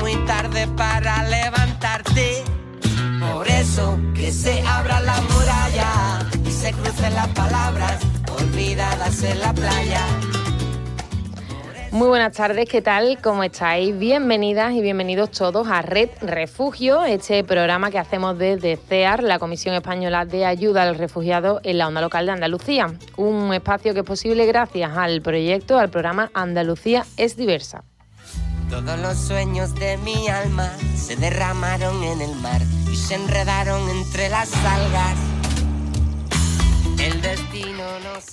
Muy 0.00 0.16
tarde 0.26 0.66
para 0.76 1.22
levantarte. 1.24 2.42
Por 3.20 3.46
eso 3.48 3.98
que 4.14 4.32
se 4.32 4.62
abra 4.66 5.00
la 5.00 5.20
muralla 5.20 6.20
y 6.44 6.50
se 6.50 6.72
crucen 6.72 7.14
las 7.14 7.28
palabras 7.28 8.00
olvidadas 8.38 9.22
en 9.22 9.40
la 9.40 9.52
playa. 9.52 10.04
Muy 11.92 12.06
buenas 12.06 12.36
tardes, 12.36 12.68
¿qué 12.68 12.82
tal? 12.82 13.18
¿Cómo 13.20 13.42
estáis? 13.42 13.98
Bienvenidas 13.98 14.72
y 14.74 14.80
bienvenidos 14.80 15.32
todos 15.32 15.66
a 15.66 15.82
Red 15.82 16.10
Refugio, 16.20 17.04
este 17.04 17.42
programa 17.42 17.90
que 17.90 17.98
hacemos 17.98 18.38
desde 18.38 18.76
CEAR, 18.76 19.24
la 19.24 19.40
Comisión 19.40 19.74
Española 19.74 20.24
de 20.24 20.46
Ayuda 20.46 20.82
al 20.82 20.94
Refugiado 20.94 21.60
en 21.64 21.78
la 21.78 21.88
Onda 21.88 22.00
Local 22.00 22.26
de 22.26 22.32
Andalucía. 22.32 22.94
Un 23.16 23.52
espacio 23.52 23.92
que 23.92 24.00
es 24.00 24.06
posible 24.06 24.46
gracias 24.46 24.96
al 24.96 25.20
proyecto, 25.20 25.80
al 25.80 25.90
programa 25.90 26.30
Andalucía 26.32 27.04
es 27.16 27.36
diversa. 27.36 27.82
Todos 28.70 29.00
los 29.00 29.18
sueños 29.18 29.74
de 29.74 29.96
mi 29.98 30.28
alma 30.28 30.70
se 30.96 31.16
derramaron 31.16 32.04
en 32.04 32.20
el 32.20 32.36
mar 32.36 32.62
y 32.88 32.94
se 32.94 33.16
enredaron 33.16 33.88
entre 33.90 34.28
las 34.28 34.54
algas. 34.54 35.39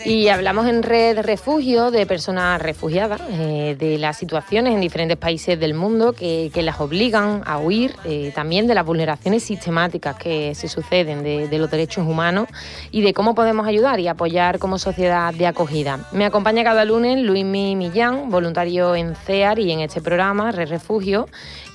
Y 0.06 0.30
hablamos 0.30 0.68
en 0.68 0.84
Red 0.84 1.20
Refugio 1.20 1.92
de 1.92 2.06
personas 2.06 2.62
refugiadas, 2.62 3.22
eh, 3.30 3.76
de 3.78 3.98
las 3.98 4.18
situaciones 4.18 4.74
en 4.74 4.80
diferentes 4.80 5.18
países 5.18 5.60
del 5.60 5.74
mundo 5.74 6.14
que, 6.14 6.50
que 6.54 6.62
las 6.62 6.80
obligan 6.80 7.42
a 7.46 7.58
huir, 7.58 7.96
eh, 8.06 8.32
también 8.34 8.68
de 8.68 8.76
las 8.76 8.86
vulneraciones 8.86 9.44
sistemáticas 9.44 10.16
que 10.16 10.56
se 10.56 10.70
suceden 10.70 11.24
de, 11.24 11.48
de, 11.50 11.60
los 11.60 11.70
derechos 11.70 12.08
humanos 12.08 12.48
y 12.92 13.02
de 13.02 13.14
cómo 13.14 13.36
podemos 13.36 13.68
ayudar 13.68 14.00
y 14.00 14.08
apoyar 14.08 14.60
como 14.60 14.78
sociedad 14.78 15.34
de 15.34 15.48
acogida. 15.48 16.08
Me 16.14 16.26
acompaña 16.26 16.64
cada 16.64 16.86
lunes 16.86 17.20
Luis 17.20 17.44
Millán, 17.44 18.30
voluntario 18.30 18.96
en 18.96 19.16
CEAR 19.16 19.60
y 19.60 19.72
en 19.72 19.82
este 19.82 20.02
programa, 20.02 20.52
Red 20.52 20.70
Refugio, 20.70 21.28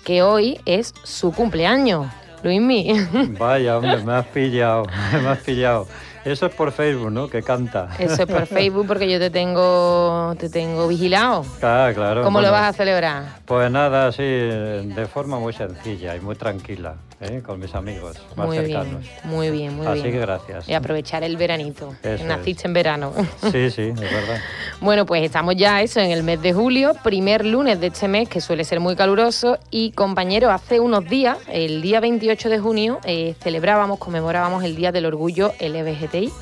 que 0.04 0.22
hoy 0.22 0.58
es 0.64 0.94
su 1.02 1.32
cumpleaños. 1.32 2.06
Luismi. 2.42 2.92
Vaya, 3.38 3.78
hombre, 3.78 4.02
me 4.02 4.12
has 4.14 4.26
pillado, 4.26 4.84
me 5.12 5.28
has 5.28 5.38
pillado. 5.38 5.86
Eso 6.24 6.46
es 6.46 6.54
por 6.54 6.70
Facebook, 6.70 7.10
¿no? 7.10 7.28
Que 7.28 7.42
canta. 7.42 7.88
Eso 7.98 8.22
es 8.22 8.28
por 8.28 8.46
Facebook 8.46 8.86
porque 8.86 9.10
yo 9.10 9.18
te 9.18 9.30
tengo, 9.30 10.34
te 10.38 10.48
tengo 10.48 10.86
vigilado. 10.86 11.44
Claro, 11.58 11.94
claro. 11.94 12.22
¿Cómo 12.22 12.38
bueno, 12.38 12.48
lo 12.48 12.52
vas 12.52 12.68
a 12.68 12.72
celebrar? 12.72 13.24
Pues 13.44 13.70
nada, 13.70 14.06
así, 14.06 14.22
de 14.22 15.06
forma 15.12 15.38
muy 15.38 15.52
sencilla 15.52 16.14
y 16.14 16.20
muy 16.20 16.36
tranquila. 16.36 16.94
¿Eh? 17.22 17.42
con 17.44 17.60
mis 17.60 17.74
amigos 17.74 18.16
más 18.36 18.46
muy 18.46 18.56
cercanos. 18.58 19.00
Bien, 19.00 19.12
muy 19.24 19.50
bien, 19.50 19.76
muy 19.76 19.86
Así 19.86 20.02
bien. 20.02 20.14
que 20.14 20.20
gracias. 20.20 20.68
Y 20.68 20.74
aprovechar 20.74 21.22
el 21.24 21.36
veranito. 21.36 21.94
Eso 22.02 22.24
Naciste 22.24 22.62
es. 22.62 22.64
en 22.66 22.72
verano. 22.72 23.12
Sí, 23.50 23.70
sí, 23.70 23.82
es 23.82 24.00
verdad. 24.00 24.40
bueno, 24.80 25.06
pues 25.06 25.22
estamos 25.24 25.56
ya 25.56 25.82
eso 25.82 26.00
en 26.00 26.10
el 26.10 26.22
mes 26.22 26.42
de 26.42 26.52
julio, 26.52 26.92
primer 27.02 27.44
lunes 27.46 27.80
de 27.80 27.88
este 27.88 28.08
mes, 28.08 28.28
que 28.28 28.40
suele 28.40 28.64
ser 28.64 28.80
muy 28.80 28.96
caluroso. 28.96 29.58
Y 29.70 29.92
compañeros, 29.92 30.50
hace 30.52 30.80
unos 30.80 31.08
días, 31.08 31.38
el 31.48 31.82
día 31.82 32.00
28 32.00 32.48
de 32.48 32.58
junio, 32.58 32.98
eh, 33.04 33.34
celebrábamos, 33.42 33.98
conmemorábamos 33.98 34.64
el 34.64 34.76
Día 34.76 34.92
del 34.92 35.06
Orgullo 35.06 35.52
LGBTI. 35.60 36.32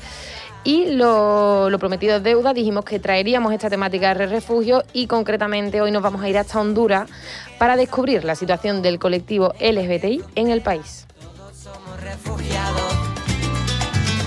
Y 0.63 0.91
lo, 0.91 1.71
lo, 1.71 1.79
prometido 1.79 2.17
es 2.17 2.23
deuda, 2.23 2.53
dijimos 2.53 2.85
que 2.85 2.99
traeríamos 2.99 3.51
esta 3.51 3.69
temática 3.69 4.13
de 4.13 4.27
refugio 4.27 4.83
y 4.93 5.07
concretamente 5.07 5.81
hoy 5.81 5.91
nos 5.91 6.03
vamos 6.03 6.21
a 6.21 6.29
ir 6.29 6.37
hasta 6.37 6.59
Honduras 6.59 7.09
para 7.57 7.75
descubrir 7.75 8.23
la 8.23 8.35
situación 8.35 8.83
del 8.83 8.99
colectivo 8.99 9.53
LGBTI 9.59 10.21
en 10.35 10.51
el 10.51 10.61
país. 10.61 11.07
Todos 11.19 11.57
somos 11.57 11.99
refugiados, 12.01 12.93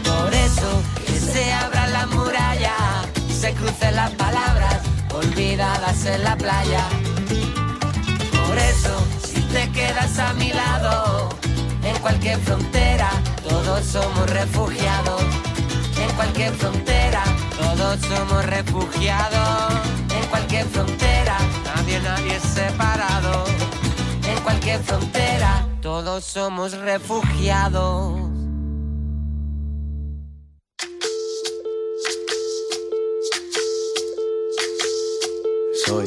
por 0.03 0.34
eso 0.34 0.83
que 1.06 1.12
se 1.12 1.53
abra 1.53 1.87
la 1.89 2.06
muralla 2.06 2.75
y 3.28 3.33
se 3.33 3.53
crucen 3.53 3.94
las 3.94 4.11
palabras 4.15 4.83
olvidadas 5.15 6.05
en 6.06 6.25
la 6.25 6.37
playa. 6.37 6.89
Por 8.49 8.59
eso, 8.59 9.06
si 9.25 9.41
te 9.41 9.71
quedas 9.71 10.19
a 10.19 10.33
mi 10.34 10.53
lado, 10.53 11.28
en 11.84 11.97
cualquier 12.03 12.39
frontera, 12.41 13.11
todos 13.49 13.84
somos 13.84 14.28
refugiados 14.31 15.23
en 16.04 16.16
cualquier 16.16 16.53
frontera, 16.54 17.25
todos 17.56 18.00
somos 18.00 18.47
refugiados. 18.47 19.72
En 20.10 20.26
cualquier 20.28 20.66
frontera, 20.66 21.38
nadie, 21.65 22.00
nadie 22.00 22.37
es 22.37 22.42
separado. 22.42 23.44
En 24.26 24.41
cualquier 24.43 24.81
frontera, 24.82 25.66
todos 25.81 26.25
somos 26.25 26.72
refugiados. 26.78 28.20
Soy, 35.87 36.06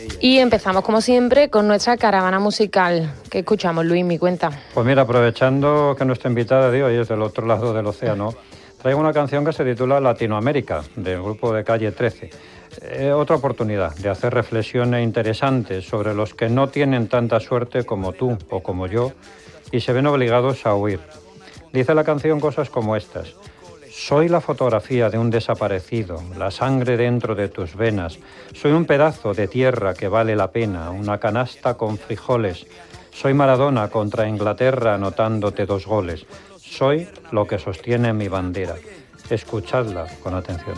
Y 0.23 0.37
empezamos 0.37 0.83
como 0.83 1.01
siempre 1.01 1.49
con 1.49 1.67
nuestra 1.67 1.97
caravana 1.97 2.37
musical. 2.37 3.11
¿Qué 3.31 3.39
escuchamos, 3.39 3.85
Luis? 3.85 4.05
Mi 4.05 4.19
cuenta. 4.19 4.51
Pues 4.71 4.85
mira, 4.85 5.01
aprovechando 5.01 5.95
que 5.97 6.05
nuestra 6.05 6.29
invitada 6.29 6.69
de 6.69 6.83
hoy 6.83 6.95
es 6.97 7.07
del 7.07 7.23
otro 7.23 7.47
lado 7.47 7.73
del 7.73 7.87
océano, 7.87 8.35
traigo 8.79 8.99
una 8.99 9.13
canción 9.13 9.43
que 9.43 9.51
se 9.51 9.65
titula 9.65 9.99
Latinoamérica, 9.99 10.83
del 10.95 11.23
grupo 11.23 11.51
de 11.51 11.63
Calle 11.63 11.91
13. 11.91 12.29
Eh, 12.83 13.11
otra 13.11 13.37
oportunidad 13.37 13.95
de 13.95 14.09
hacer 14.09 14.31
reflexiones 14.31 15.03
interesantes 15.03 15.87
sobre 15.87 16.13
los 16.13 16.35
que 16.35 16.49
no 16.49 16.69
tienen 16.69 17.07
tanta 17.07 17.39
suerte 17.39 17.83
como 17.83 18.13
tú 18.13 18.37
o 18.51 18.61
como 18.61 18.85
yo 18.85 19.13
y 19.71 19.79
se 19.79 19.91
ven 19.91 20.05
obligados 20.05 20.67
a 20.67 20.75
huir. 20.75 20.99
Dice 21.73 21.95
la 21.95 22.03
canción 22.03 22.39
cosas 22.39 22.69
como 22.69 22.95
estas. 22.95 23.33
Soy 23.91 24.29
la 24.29 24.39
fotografía 24.39 25.09
de 25.09 25.17
un 25.17 25.29
desaparecido, 25.29 26.23
la 26.37 26.49
sangre 26.49 26.95
dentro 26.95 27.35
de 27.35 27.49
tus 27.49 27.75
venas. 27.75 28.19
Soy 28.53 28.71
un 28.71 28.85
pedazo 28.85 29.33
de 29.33 29.49
tierra 29.49 29.93
que 29.93 30.07
vale 30.07 30.33
la 30.33 30.49
pena, 30.51 30.91
una 30.91 31.19
canasta 31.19 31.73
con 31.75 31.97
frijoles. 31.97 32.65
Soy 33.11 33.33
Maradona 33.33 33.89
contra 33.89 34.29
Inglaterra 34.29 34.95
anotándote 34.95 35.65
dos 35.65 35.85
goles. 35.85 36.25
Soy 36.57 37.09
lo 37.31 37.45
que 37.45 37.59
sostiene 37.59 38.13
mi 38.13 38.29
bandera. 38.29 38.75
Escuchadla 39.29 40.07
con 40.23 40.35
atención. 40.35 40.77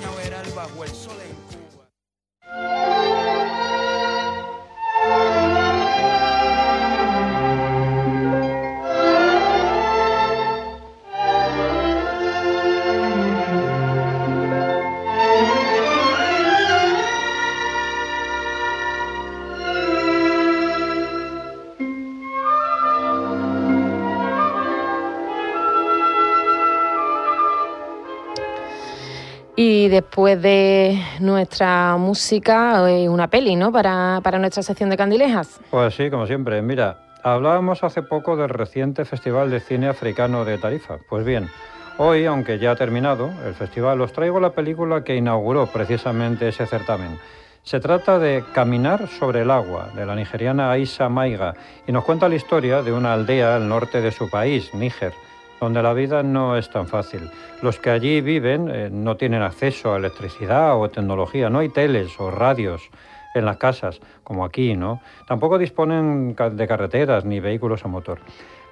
después 29.91 30.41
de 30.41 30.99
nuestra 31.19 31.97
música, 31.97 32.89
eh, 32.89 33.09
una 33.09 33.27
peli, 33.27 33.55
¿no? 33.55 33.71
Para, 33.71 34.21
para 34.23 34.39
nuestra 34.39 34.63
sección 34.63 34.89
de 34.89 34.97
candilejas. 34.97 35.59
Pues 35.69 35.93
sí, 35.93 36.09
como 36.09 36.25
siempre. 36.25 36.61
Mira, 36.61 36.97
hablábamos 37.23 37.83
hace 37.83 38.01
poco 38.01 38.37
del 38.37 38.49
reciente 38.49 39.03
Festival 39.03 39.51
de 39.51 39.59
Cine 39.59 39.89
Africano 39.89 40.45
de 40.45 40.57
Tarifa. 40.57 40.97
Pues 41.09 41.25
bien, 41.25 41.49
hoy, 41.97 42.25
aunque 42.25 42.57
ya 42.57 42.71
ha 42.71 42.75
terminado 42.75 43.31
el 43.45 43.53
festival, 43.53 43.99
os 43.99 44.13
traigo 44.13 44.39
la 44.39 44.51
película 44.51 45.03
que 45.03 45.15
inauguró 45.15 45.67
precisamente 45.67 46.47
ese 46.47 46.65
certamen. 46.65 47.19
Se 47.63 47.79
trata 47.79 48.17
de 48.17 48.43
Caminar 48.53 49.07
sobre 49.07 49.41
el 49.41 49.51
agua, 49.51 49.89
de 49.93 50.05
la 50.05 50.15
nigeriana 50.15 50.71
Aisha 50.71 51.09
Maiga, 51.09 51.53
y 51.85 51.91
nos 51.91 52.05
cuenta 52.05 52.29
la 52.29 52.35
historia 52.35 52.81
de 52.81 52.93
una 52.93 53.13
aldea 53.13 53.57
al 53.57 53.67
norte 53.67 54.01
de 54.01 54.11
su 54.11 54.29
país, 54.29 54.73
Níger, 54.73 55.13
donde 55.61 55.83
la 55.83 55.93
vida 55.93 56.23
no 56.23 56.57
es 56.57 56.71
tan 56.71 56.87
fácil. 56.87 57.29
Los 57.61 57.77
que 57.77 57.91
allí 57.91 58.19
viven 58.19 58.67
eh, 58.67 58.89
no 58.91 59.15
tienen 59.15 59.43
acceso 59.43 59.93
a 59.93 59.97
electricidad 59.97 60.75
o 60.75 60.89
tecnología, 60.89 61.51
no 61.51 61.59
hay 61.59 61.69
teles 61.69 62.19
o 62.19 62.31
radios 62.31 62.89
en 63.35 63.45
las 63.45 63.57
casas, 63.57 64.01
como 64.23 64.43
aquí, 64.43 64.75
¿no? 64.75 65.01
Tampoco 65.27 65.59
disponen 65.59 66.35
de 66.35 66.67
carreteras 66.67 67.25
ni 67.25 67.39
vehículos 67.39 67.85
a 67.85 67.87
motor. 67.87 68.17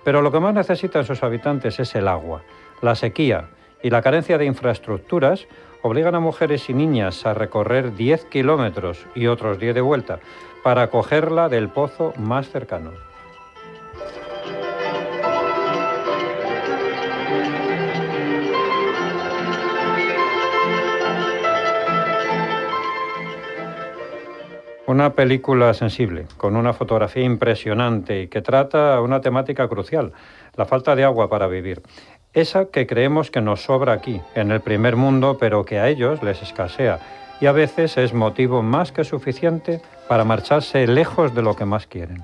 Pero 0.03 0.23
lo 0.23 0.31
que 0.31 0.39
más 0.39 0.55
necesitan 0.55 1.05
sus 1.05 1.21
habitantes 1.21 1.79
es 1.79 1.93
el 1.93 2.07
agua. 2.07 2.41
La 2.81 2.95
sequía 2.95 3.49
y 3.83 3.91
la 3.91 4.01
carencia 4.01 4.39
de 4.39 4.45
infraestructuras 4.45 5.47
obligan 5.83 6.15
a 6.15 6.19
mujeres 6.19 6.71
y 6.71 6.73
niñas 6.73 7.23
a 7.27 7.35
recorrer 7.35 7.95
10 7.95 8.25
kilómetros 8.25 9.05
y 9.13 9.27
otros 9.27 9.59
10 9.59 9.75
de 9.75 9.81
vuelta 9.81 10.19
para 10.63 10.89
cogerla 10.89 11.49
del 11.49 11.69
pozo 11.69 12.13
más 12.17 12.49
cercano. 12.49 13.08
Una 24.89 25.13
película 25.13 25.71
sensible, 25.75 26.25
con 26.37 26.55
una 26.55 26.73
fotografía 26.73 27.23
impresionante 27.23 28.23
y 28.23 28.27
que 28.27 28.41
trata 28.41 28.99
una 29.01 29.21
temática 29.21 29.67
crucial, 29.67 30.13
la 30.55 30.65
falta 30.65 30.95
de 30.95 31.03
agua 31.03 31.29
para 31.29 31.45
vivir. 31.45 31.83
Esa 32.33 32.65
que 32.71 32.87
creemos 32.87 33.29
que 33.29 33.39
nos 33.39 33.61
sobra 33.61 33.93
aquí, 33.93 34.19
en 34.33 34.49
el 34.49 34.61
primer 34.61 34.95
mundo, 34.95 35.37
pero 35.39 35.63
que 35.63 35.77
a 35.77 35.89
ellos 35.89 36.23
les 36.23 36.41
escasea 36.41 36.97
y 37.39 37.45
a 37.45 37.51
veces 37.51 37.99
es 37.99 38.15
motivo 38.15 38.63
más 38.63 38.91
que 38.91 39.03
suficiente 39.03 39.79
para 40.07 40.23
marcharse 40.23 40.87
lejos 40.87 41.35
de 41.35 41.43
lo 41.43 41.55
que 41.55 41.65
más 41.65 41.85
quieren. 41.85 42.23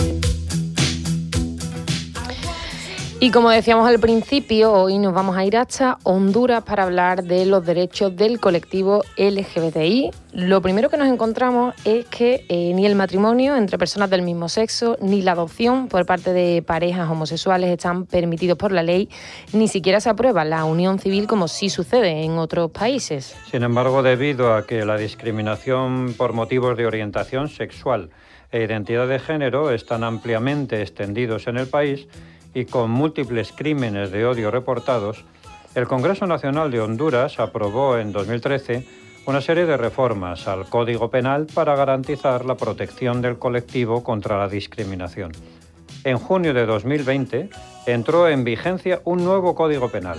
Y 3.23 3.29
como 3.29 3.51
decíamos 3.51 3.87
al 3.87 3.99
principio, 3.99 4.73
hoy 4.73 4.97
nos 4.97 5.13
vamos 5.13 5.37
a 5.37 5.45
ir 5.45 5.55
hasta 5.55 5.99
Honduras 6.01 6.63
para 6.63 6.85
hablar 6.85 7.23
de 7.23 7.45
los 7.45 7.63
derechos 7.63 8.15
del 8.15 8.39
colectivo 8.39 9.03
LGBTI. 9.15 10.09
Lo 10.33 10.59
primero 10.63 10.89
que 10.89 10.97
nos 10.97 11.07
encontramos 11.07 11.75
es 11.85 12.07
que 12.07 12.47
eh, 12.49 12.73
ni 12.73 12.83
el 12.87 12.95
matrimonio 12.95 13.55
entre 13.55 13.77
personas 13.77 14.09
del 14.09 14.23
mismo 14.23 14.49
sexo, 14.49 14.97
ni 15.01 15.21
la 15.21 15.33
adopción 15.33 15.87
por 15.87 16.03
parte 16.07 16.33
de 16.33 16.63
parejas 16.63 17.07
homosexuales 17.11 17.69
están 17.69 18.07
permitidos 18.07 18.57
por 18.57 18.71
la 18.71 18.81
ley, 18.81 19.07
ni 19.53 19.67
siquiera 19.67 20.01
se 20.01 20.09
aprueba 20.09 20.43
la 20.43 20.65
unión 20.65 20.97
civil 20.97 21.27
como 21.27 21.47
sí 21.47 21.69
sucede 21.69 22.23
en 22.23 22.39
otros 22.39 22.71
países. 22.71 23.35
Sin 23.51 23.61
embargo, 23.61 24.01
debido 24.01 24.55
a 24.55 24.65
que 24.65 24.83
la 24.83 24.97
discriminación 24.97 26.15
por 26.17 26.33
motivos 26.33 26.75
de 26.75 26.87
orientación 26.87 27.49
sexual 27.49 28.09
e 28.51 28.63
identidad 28.63 29.07
de 29.07 29.19
género 29.19 29.69
están 29.69 30.03
ampliamente 30.03 30.81
extendidos 30.81 31.45
en 31.45 31.57
el 31.57 31.67
país 31.67 32.07
y 32.53 32.65
con 32.65 32.91
múltiples 32.91 33.51
crímenes 33.51 34.11
de 34.11 34.25
odio 34.25 34.51
reportados, 34.51 35.23
el 35.75 35.87
Congreso 35.87 36.27
Nacional 36.27 36.69
de 36.71 36.81
Honduras 36.81 37.39
aprobó 37.39 37.97
en 37.97 38.11
2013 38.11 38.85
una 39.25 39.39
serie 39.39 39.65
de 39.65 39.77
reformas 39.77 40.47
al 40.47 40.67
Código 40.67 41.09
Penal 41.09 41.47
para 41.53 41.75
garantizar 41.75 42.43
la 42.43 42.55
protección 42.55 43.21
del 43.21 43.37
colectivo 43.37 44.03
contra 44.03 44.37
la 44.37 44.47
discriminación. 44.47 45.31
En 46.03 46.17
junio 46.17 46.53
de 46.53 46.65
2020 46.65 47.49
entró 47.85 48.27
en 48.27 48.43
vigencia 48.43 49.01
un 49.05 49.23
nuevo 49.23 49.53
Código 49.53 49.89
Penal, 49.89 50.17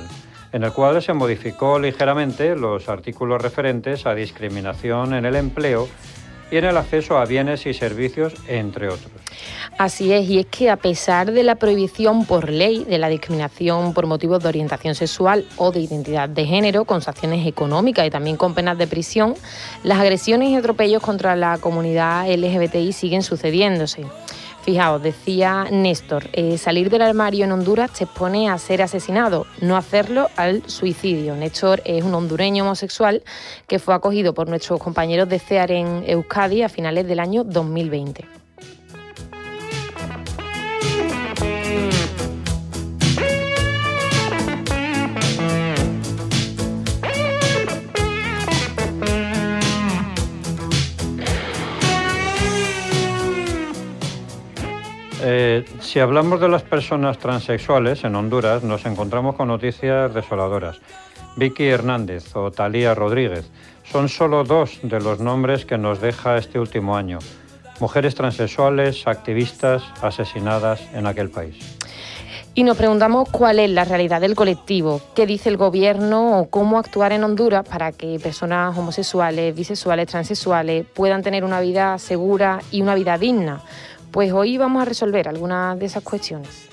en 0.52 0.62
el 0.62 0.72
cual 0.72 1.02
se 1.02 1.12
modificó 1.12 1.78
ligeramente 1.78 2.54
los 2.54 2.88
artículos 2.88 3.42
referentes 3.42 4.06
a 4.06 4.14
discriminación 4.14 5.14
en 5.14 5.24
el 5.24 5.34
empleo 5.34 5.88
y 6.52 6.59
en 6.59 6.66
el 6.66 6.76
acceso 6.76 7.16
a 7.16 7.25
bienes 7.25 7.64
y 7.66 7.73
servicios, 7.73 8.35
entre 8.47 8.88
otros. 8.88 9.11
Así 9.78 10.12
es, 10.12 10.28
y 10.28 10.38
es 10.38 10.47
que 10.47 10.68
a 10.68 10.76
pesar 10.76 11.32
de 11.32 11.42
la 11.42 11.54
prohibición 11.54 12.26
por 12.26 12.50
ley 12.50 12.85
de 12.85 12.99
la 12.99 13.09
discriminación 13.09 13.94
por 13.94 14.06
motivos 14.06 14.42
de 14.42 14.49
orientación 14.49 14.94
sexual 14.94 15.47
o 15.56 15.73
de 15.73 15.80
identidad 15.80 16.28
de 16.28 16.44
género, 16.44 16.85
con 16.85 17.00
sanciones 17.00 17.47
económicas 17.47 18.06
y 18.06 18.11
también 18.11 18.37
con 18.37 18.54
penas 18.54 18.76
de 18.76 18.87
prisión, 18.87 19.35
las 19.82 19.99
agresiones 19.99 20.50
y 20.50 20.56
atropellos 20.56 21.02
contra 21.02 21.35
la 21.37 21.56
comunidad 21.56 22.28
LGBTI 22.28 22.92
siguen 22.92 23.23
sucediéndose. 23.23 24.04
Fijaos, 24.62 25.02
decía 25.02 25.66
Néstor, 25.73 26.28
eh, 26.33 26.57
salir 26.57 26.88
del 26.88 27.02
armario 27.02 27.45
en 27.45 27.50
Honduras 27.50 27.90
te 27.90 28.04
expone 28.04 28.49
a 28.49 28.57
ser 28.59 28.81
asesinado, 28.81 29.45
no 29.61 29.76
hacerlo 29.76 30.28
al 30.37 30.62
suicidio. 30.69 31.35
Néstor 31.35 31.83
es 31.85 32.04
un 32.04 32.14
hondureño 32.14 32.62
homosexual 32.62 33.25
que 33.66 33.81
fue 33.81 33.92
acogido 33.92 34.35
por 34.35 34.49
nuestros 34.49 34.78
compañeros 34.78 35.28
de 35.28 35.40
CEAR 35.40 35.73
en 35.73 36.04
Euskadi 36.07 36.62
a 36.62 36.69
finales 36.69 37.09
del 37.09 37.19
año 37.19 37.42
2020. 37.42 38.41
Eh, 55.25 55.64
si 55.81 56.00
hablamos 56.00 56.41
de 56.41 56.49
las 56.49 56.62
personas 56.62 57.17
transexuales 57.17 58.02
en 58.02 58.17
Honduras, 58.17 58.64
nos 58.64 58.85
encontramos 58.87 59.37
con 59.37 59.47
noticias 59.47 60.12
desoladoras. 60.12 60.81
Vicky 61.37 61.69
Hernández 61.69 62.35
o 62.35 62.50
Talía 62.50 62.93
Rodríguez 62.93 63.49
son 63.85 64.09
solo 64.09 64.43
dos 64.43 64.81
de 64.83 65.00
los 65.00 65.21
nombres 65.21 65.64
que 65.64 65.79
nos 65.79 66.00
deja 66.00 66.37
este 66.38 66.59
último 66.59 66.97
año. 66.97 67.21
Mujeres 67.79 68.17
transexuales, 68.17 69.07
activistas 69.07 69.85
asesinadas 70.02 70.81
en 70.93 71.07
aquel 71.07 71.31
país. 71.31 71.79
Y 72.55 72.64
nos 72.64 72.76
preguntamos 72.76 73.29
cuál 73.31 73.61
es 73.61 73.71
la 73.71 73.85
realidad 73.85 74.21
del 74.21 74.35
colectivo, 74.35 75.00
qué 75.14 75.25
dice 75.25 75.49
el 75.49 75.57
gobierno 75.57 76.41
o 76.41 76.50
cómo 76.50 76.79
actuar 76.79 77.12
en 77.12 77.23
Honduras 77.25 77.67
para 77.67 77.93
que 77.93 78.19
personas 78.21 78.76
homosexuales, 78.76 79.55
bisexuales, 79.55 80.09
transexuales 80.09 80.85
puedan 80.93 81.23
tener 81.23 81.45
una 81.45 81.61
vida 81.61 81.97
segura 81.99 82.61
y 82.73 82.83
una 82.83 82.97
vida 82.97 83.17
digna. 83.17 83.62
Pues 84.12 84.31
hoy 84.31 84.59
vamos 84.59 84.83
a 84.83 84.85
resolver 84.85 85.26
algunas 85.26 85.78
de 85.78 85.87
esas 85.87 86.02
cuestiones. 86.02 86.72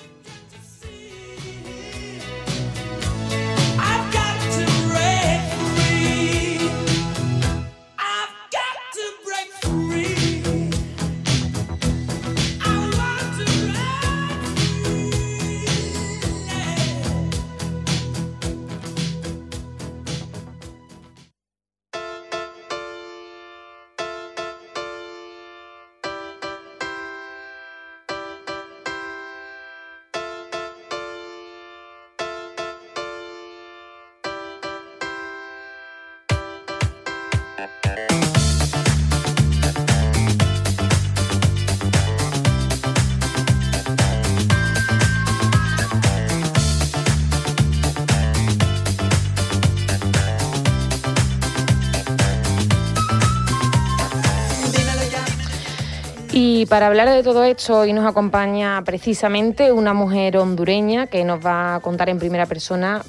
Para 56.69 56.87
hablar 56.87 57.09
de 57.09 57.23
todo 57.23 57.43
esto, 57.43 57.79
hoy 57.79 57.93
nos 57.93 58.05
acompaña 58.05 58.81
precisamente 58.85 59.71
una 59.71 59.93
mujer 59.93 60.37
hondureña 60.37 61.07
que 61.07 61.25
nos 61.25 61.43
va 61.43 61.75
a 61.75 61.79
contar 61.79 62.09
en 62.09 62.19
primera 62.19 62.45
persona 62.45 63.01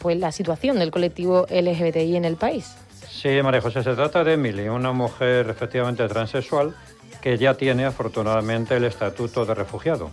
pues, 0.00 0.18
la 0.18 0.30
situación 0.32 0.78
del 0.78 0.90
colectivo 0.90 1.46
LGBTI 1.48 2.16
en 2.16 2.26
el 2.26 2.36
país. 2.36 2.76
Sí, 3.08 3.40
María 3.42 3.62
José, 3.62 3.82
se 3.82 3.94
trata 3.94 4.22
de 4.22 4.34
Emily, 4.34 4.68
una 4.68 4.92
mujer 4.92 5.48
efectivamente 5.48 6.06
transexual 6.06 6.74
que 7.22 7.38
ya 7.38 7.54
tiene 7.54 7.86
afortunadamente 7.86 8.76
el 8.76 8.84
estatuto 8.84 9.46
de 9.46 9.54
refugiado. 9.54 10.10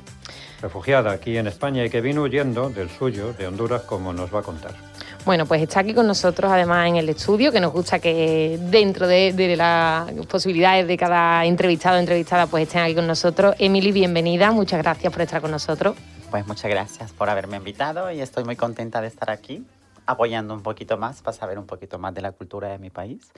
Refugiada 0.61 1.11
aquí 1.11 1.37
en 1.37 1.47
España 1.47 1.83
y 1.83 1.89
que 1.89 1.99
vino 1.99 2.21
huyendo 2.21 2.69
del 2.69 2.89
suyo, 2.89 3.33
de 3.33 3.47
Honduras, 3.47 3.81
como 3.81 4.13
nos 4.13 4.33
va 4.33 4.39
a 4.39 4.43
contar. 4.43 4.92
Bueno, 5.25 5.45
pues 5.45 5.61
está 5.61 5.79
aquí 5.79 5.93
con 5.93 6.05
nosotros 6.05 6.51
además 6.51 6.89
en 6.89 6.97
el 6.97 7.07
estudio, 7.07 7.53
que 7.53 7.61
nos 7.61 7.71
gusta 7.71 7.99
que 7.99 8.59
dentro 8.59 9.07
de, 9.07 9.55
las 9.55 10.11
posibilidades 10.27 10.85
de 10.85 10.97
cada 10.97 11.45
entrevistado 11.45 11.95
o 11.95 11.99
entrevistada 11.99 12.47
pues 12.47 12.63
estén 12.63 12.81
aquí 12.81 12.93
con 12.93 13.07
nosotros. 13.07 13.55
Emily, 13.57 13.93
bienvenida, 13.93 14.51
muchas 14.51 14.81
gracias 14.81 15.13
por 15.13 15.21
estar 15.21 15.39
con 15.39 15.51
nosotros. 15.51 15.95
Pues 16.29 16.45
muchas 16.45 16.69
gracias 16.69 17.13
por 17.13 17.29
haberme 17.29 17.55
invitado 17.55 18.11
y 18.11 18.19
estoy 18.19 18.43
muy 18.43 18.57
contenta 18.57 18.99
de 18.99 19.07
estar 19.07 19.29
aquí 19.29 19.65
apoyando 20.05 20.53
un 20.53 20.61
poquito 20.61 20.97
más 20.97 21.21
para 21.21 21.37
saber 21.37 21.57
un 21.57 21.67
poquito 21.67 21.99
más 21.99 22.13
de 22.13 22.21
la 22.21 22.33
cultura 22.33 22.67
de 22.67 22.77
mi 22.77 22.89
país. 22.89 23.31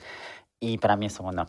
Y 0.68 0.78
para 0.78 0.96
mí 0.96 1.06
es 1.06 1.18
un 1.20 1.26
honor. 1.26 1.46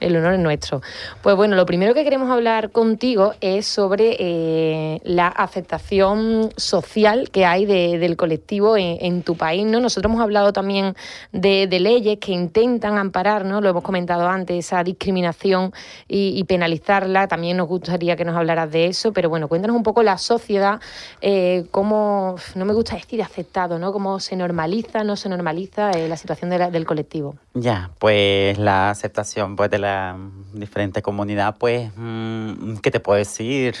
El 0.00 0.16
honor 0.16 0.34
es 0.34 0.40
nuestro. 0.40 0.80
Pues 1.22 1.36
bueno, 1.36 1.54
lo 1.56 1.64
primero 1.66 1.94
que 1.94 2.02
queremos 2.04 2.30
hablar 2.30 2.70
contigo 2.70 3.34
es 3.40 3.66
sobre 3.66 4.16
eh, 4.18 5.00
la 5.04 5.28
aceptación 5.28 6.50
social 6.56 7.30
que 7.30 7.44
hay 7.44 7.66
de- 7.66 7.98
del 7.98 8.16
colectivo 8.16 8.76
en, 8.76 8.96
en 9.00 9.22
tu 9.22 9.36
país. 9.36 9.66
¿no? 9.66 9.80
Nosotros 9.80 10.10
hemos 10.10 10.22
hablado 10.22 10.52
también 10.52 10.94
de, 11.32 11.66
de 11.66 11.80
leyes 11.80 12.18
que 12.18 12.32
intentan 12.32 12.96
amparar, 12.98 13.44
¿no? 13.44 13.60
lo 13.60 13.68
hemos 13.68 13.82
comentado 13.82 14.26
antes, 14.28 14.56
esa 14.66 14.82
discriminación 14.82 15.72
y, 16.08 16.38
y 16.38 16.44
penalizarla. 16.44 17.28
También 17.28 17.56
nos 17.56 17.68
gustaría 17.68 18.16
que 18.16 18.24
nos 18.24 18.36
hablaras 18.36 18.70
de 18.70 18.86
eso, 18.86 19.12
pero 19.12 19.28
bueno, 19.28 19.48
cuéntanos 19.48 19.76
un 19.76 19.82
poco 19.82 20.02
la 20.02 20.16
sociedad, 20.18 20.80
eh, 21.20 21.66
cómo, 21.70 22.36
no 22.54 22.64
me 22.64 22.72
gusta 22.72 22.94
decir 22.96 23.22
aceptado, 23.22 23.78
¿no? 23.78 23.92
cómo 23.92 24.20
se 24.20 24.36
normaliza, 24.36 25.04
no 25.04 25.16
se 25.16 25.28
normaliza 25.28 25.90
eh, 25.92 26.08
la 26.08 26.16
situación 26.16 26.50
de 26.50 26.58
la- 26.58 26.70
del 26.70 26.86
colectivo. 26.86 27.34
Ya, 27.54 27.90
pues 27.98 28.47
la 28.56 28.88
aceptación 28.90 29.56
pues, 29.56 29.70
de 29.70 29.78
la 29.78 30.16
diferente 30.54 31.02
comunidad, 31.02 31.56
pues, 31.58 31.90
mm, 31.94 32.76
¿qué 32.76 32.90
te 32.90 33.00
puedo 33.00 33.18
decir? 33.18 33.74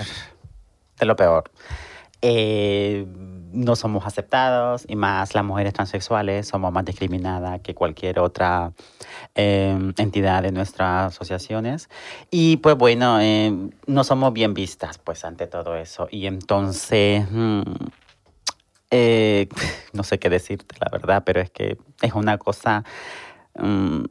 De 0.98 1.06
lo 1.06 1.16
peor. 1.16 1.50
Eh, 2.20 3.06
no 3.52 3.76
somos 3.76 4.04
aceptados 4.04 4.84
y 4.88 4.96
más 4.96 5.34
las 5.34 5.44
mujeres 5.44 5.72
transexuales 5.72 6.48
somos 6.48 6.72
más 6.72 6.84
discriminadas 6.84 7.60
que 7.60 7.74
cualquier 7.74 8.18
otra 8.18 8.72
eh, 9.34 9.78
entidad 9.96 10.42
de 10.42 10.52
nuestras 10.52 11.14
asociaciones. 11.14 11.88
Y 12.30 12.58
pues 12.58 12.76
bueno, 12.76 13.20
eh, 13.20 13.70
no 13.86 14.04
somos 14.04 14.32
bien 14.32 14.52
vistas 14.52 14.98
pues 14.98 15.24
ante 15.24 15.46
todo 15.46 15.76
eso. 15.76 16.08
Y 16.10 16.26
entonces... 16.26 17.26
mm, 17.30 17.62
eh, 18.90 19.48
no 19.92 20.02
sé 20.02 20.18
qué 20.18 20.30
decirte, 20.30 20.76
la 20.80 20.88
verdad, 20.90 21.22
pero 21.24 21.40
es 21.40 21.50
que 21.50 21.78
es 22.00 22.12
una 22.14 22.38
cosa 22.38 22.84
mm, 23.58 24.04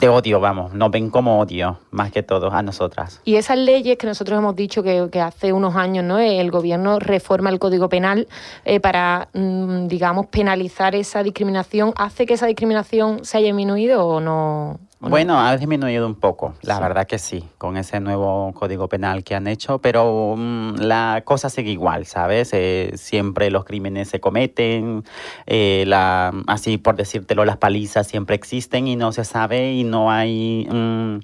de 0.00 0.08
odio, 0.08 0.40
vamos, 0.40 0.72
nos 0.72 0.90
ven 0.90 1.10
como 1.10 1.38
odio, 1.40 1.78
más 1.90 2.10
que 2.10 2.22
todo, 2.22 2.50
a 2.50 2.62
nosotras. 2.62 3.20
Y 3.24 3.36
esas 3.36 3.58
leyes 3.58 3.98
que 3.98 4.06
nosotros 4.06 4.38
hemos 4.38 4.56
dicho 4.56 4.82
que, 4.82 5.08
que 5.12 5.20
hace 5.20 5.52
unos 5.52 5.76
años 5.76 6.04
¿no? 6.04 6.18
el 6.18 6.50
gobierno 6.50 6.98
reforma 6.98 7.50
el 7.50 7.58
Código 7.58 7.88
Penal 7.88 8.26
eh, 8.64 8.80
para, 8.80 9.28
mm, 9.34 9.86
digamos, 9.88 10.26
penalizar 10.26 10.94
esa 10.94 11.22
discriminación, 11.22 11.92
¿hace 11.96 12.24
que 12.24 12.34
esa 12.34 12.46
discriminación 12.46 13.24
se 13.24 13.38
haya 13.38 13.48
disminuido 13.48 14.06
o 14.06 14.20
no? 14.20 14.80
Bueno, 15.02 15.40
ha 15.40 15.56
disminuido 15.56 16.06
un 16.06 16.14
poco, 16.14 16.52
la 16.60 16.76
Sí. 16.76 16.82
verdad 16.82 17.06
que 17.06 17.18
sí, 17.18 17.42
con 17.56 17.78
ese 17.78 18.00
nuevo 18.00 18.52
código 18.52 18.86
penal 18.86 19.24
que 19.24 19.34
han 19.34 19.46
hecho, 19.46 19.78
pero 19.78 20.34
mm, 20.36 20.74
la 20.76 21.22
cosa 21.24 21.48
sigue 21.48 21.70
igual, 21.70 22.04
¿sabes? 22.04 22.50
Eh, 22.52 22.92
siempre 22.96 23.50
los 23.50 23.64
crímenes 23.64 24.08
se 24.10 24.20
cometen, 24.20 25.02
eh, 25.46 25.84
la, 25.86 26.32
así 26.46 26.76
por 26.76 26.96
decírtelo, 26.96 27.46
las 27.46 27.56
palizas 27.56 28.06
siempre 28.08 28.36
existen 28.36 28.86
y 28.88 28.96
no 28.96 29.12
se 29.12 29.24
sabe 29.24 29.72
y 29.72 29.84
no 29.84 30.10
hay, 30.10 30.68
mm, 30.70 31.20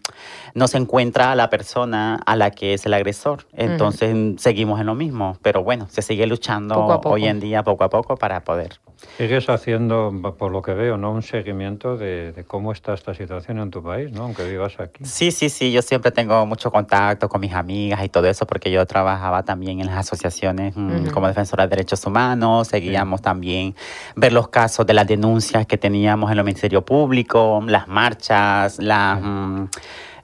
no 0.55 0.69
se 0.69 0.79
encuentra 0.79 1.33
a 1.33 1.35
la 1.35 1.51
persona 1.51 2.19
a 2.25 2.35
la 2.35 2.53
que 2.53 2.73
es 2.73 2.87
el 2.87 2.95
agresor. 2.95 3.47
Entonces 3.53 4.41
seguimos 4.41 4.81
en 4.81 4.87
lo 4.87 4.95
mismo, 4.95 5.37
pero 5.43 5.63
bueno, 5.63 5.87
se 5.91 6.01
sigue 6.01 6.27
luchando 6.27 6.75
Poco 6.77 6.93
a 6.95 7.01
poco. 7.03 7.15
hoy 7.17 7.27
en 7.27 7.41
día 7.41 7.63
poco 7.63 7.85
a 7.85 7.91
poco 7.91 8.17
para 8.17 8.41
poder. 8.41 8.81
Sigues 9.19 9.51
haciendo, 9.51 10.11
por 10.39 10.51
lo 10.51 10.63
que 10.63 10.73
veo, 10.73 10.97
¿no? 10.97 11.11
un 11.13 11.23
seguimiento 11.23 11.99
de, 11.99 12.33
de 12.33 12.45
cómo 12.45 12.73
está 12.73 12.95
esta 12.95 13.13
situación 13.13 13.59
en 13.67 13.71
tu 13.71 13.83
país, 13.83 14.11
¿no? 14.13 14.25
aunque 14.25 14.49
vivas 14.49 14.79
aquí. 14.81 15.05
Sí, 15.05 15.31
sí, 15.31 15.51
sí, 15.51 15.71
yo 15.71 15.83
siempre 15.83 16.11
tengo 16.11 16.47
mucho 16.47 16.71
contacto 16.71 17.29
con 17.29 17.41
mis 17.41 17.53
amigas 17.53 18.03
y 18.05 18.09
todo 18.09 18.27
eso 18.27 18.47
porque 18.47 18.71
yo 18.71 18.87
trabajaba 18.87 19.43
también 19.43 19.81
en 19.81 19.87
las 19.87 19.99
asociaciones 19.99 20.75
mm, 20.77 21.09
como 21.11 21.27
defensora 21.29 21.65
de 21.65 21.71
derechos 21.71 22.05
humanos, 22.07 22.69
seguíamos 22.69 23.21
también 23.23 23.75
ver 24.15 24.33
los 24.33 24.49
casos 24.49 24.87
de 24.87 24.95
las 24.95 25.07
denuncias 25.07 25.67
que 25.67 25.77
teníamos 25.77 26.31
en 26.31 26.39
el 26.39 26.45
Ministerio 26.45 26.85
Público, 26.85 27.63
las 27.67 27.89
marchas, 27.89 28.79
la, 28.79 29.17
mm, 29.17 29.69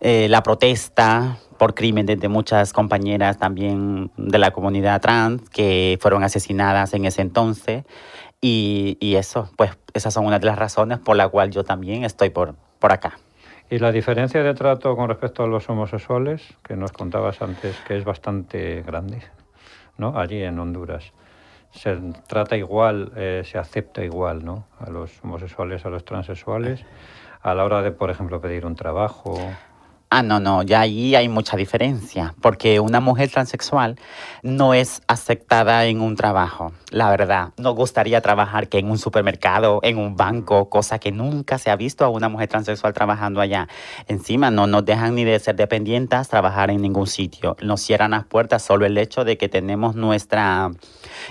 eh, 0.01 0.29
la 0.29 0.43
protesta 0.43 1.39
por 1.59 1.75
crímenes 1.75 2.19
de 2.19 2.29
muchas 2.29 2.73
compañeras 2.73 3.39
también 3.39 4.11
de 4.17 4.39
la 4.39 4.51
comunidad 4.51 5.01
trans 5.01 5.49
que 5.51 5.97
fueron 6.01 6.25
asesinadas 6.25 6.93
en 6.95 7.05
ese 7.05 7.23
entonces. 7.23 7.85
Y, 8.41 8.97
y 8.99 9.15
eso, 9.15 9.49
pues 9.57 9.71
esas 9.95 10.13
son 10.13 10.27
una 10.27 10.41
de 10.41 10.47
las 10.47 10.59
razones 10.59 10.99
por 10.99 11.17
la 11.17 11.29
cual 11.29 11.53
yo 11.53 11.63
también 11.63 12.03
estoy 12.03 12.31
por, 12.31 12.57
por 12.81 12.91
acá. 12.91 13.17
Y 13.73 13.79
la 13.79 13.91
diferencia 13.91 14.43
de 14.43 14.53
trato 14.53 14.95
con 14.95 15.09
respecto 15.09 15.43
a 15.43 15.47
los 15.47 15.67
homosexuales, 15.71 16.43
que 16.63 16.77
nos 16.77 16.93
contabas 16.93 17.41
antes, 17.41 17.75
que 17.89 17.97
es 17.97 18.05
bastante 18.05 18.83
grande, 18.83 19.23
¿no? 19.97 20.19
Allí 20.19 20.43
en 20.43 20.59
Honduras. 20.59 21.15
Se 21.71 21.97
trata 22.29 22.55
igual, 22.59 23.13
eh, 23.17 23.41
se 23.47 23.57
acepta 23.57 24.05
igual, 24.05 24.45
¿no? 24.45 24.67
A 24.79 24.91
los 24.91 25.19
homosexuales, 25.25 25.87
a 25.87 25.89
los 25.89 26.05
transexuales, 26.05 26.85
a 27.41 27.55
la 27.55 27.65
hora 27.65 27.81
de, 27.81 27.93
por 27.93 28.11
ejemplo, 28.11 28.43
pedir 28.43 28.67
un 28.67 28.75
trabajo. 28.75 29.39
Ah, 30.15 30.23
no, 30.23 30.41
no, 30.41 30.63
ya 30.63 30.81
ahí 30.81 31.15
hay 31.15 31.31
mucha 31.31 31.57
diferencia, 31.57 32.35
porque 32.43 32.81
una 32.81 33.01
mujer 33.01 33.31
transexual 33.31 33.99
no 34.43 34.75
es 34.75 35.01
aceptada 35.07 35.87
en 35.87 36.03
un 36.03 36.17
trabajo, 36.17 36.75
la 36.91 37.09
verdad. 37.09 37.55
Nos 37.57 37.75
gustaría 37.75 38.21
trabajar 38.21 38.69
que 38.69 38.77
en 38.77 38.91
un 38.91 38.99
supermercado, 38.99 39.81
en 39.83 39.97
un 39.97 40.15
banco, 40.15 40.69
cosa 40.69 40.99
que 40.99 41.13
nunca 41.13 41.57
se 41.57 41.71
ha 41.71 41.77
visto 41.77 42.05
a 42.05 42.11
una 42.11 42.29
mujer 42.29 42.51
transexual 42.51 42.93
trabajando 42.93 43.41
allá. 43.41 43.69
Encima 44.07 44.51
no 44.51 44.67
nos 44.67 44.85
dejan 44.85 45.15
ni 45.15 45.25
de 45.25 45.39
ser 45.39 45.57
dependientes 45.57 46.29
trabajar 46.29 46.71
en 46.71 46.83
ningún 46.83 47.07
sitio. 47.07 47.57
Nos 47.63 47.81
cierran 47.81 48.11
las 48.11 48.27
puertas 48.27 48.63
solo 48.63 48.85
el 48.85 48.99
hecho 48.99 49.25
de 49.25 49.39
que 49.39 49.49
tenemos 49.49 49.95
nuestra 49.95 50.73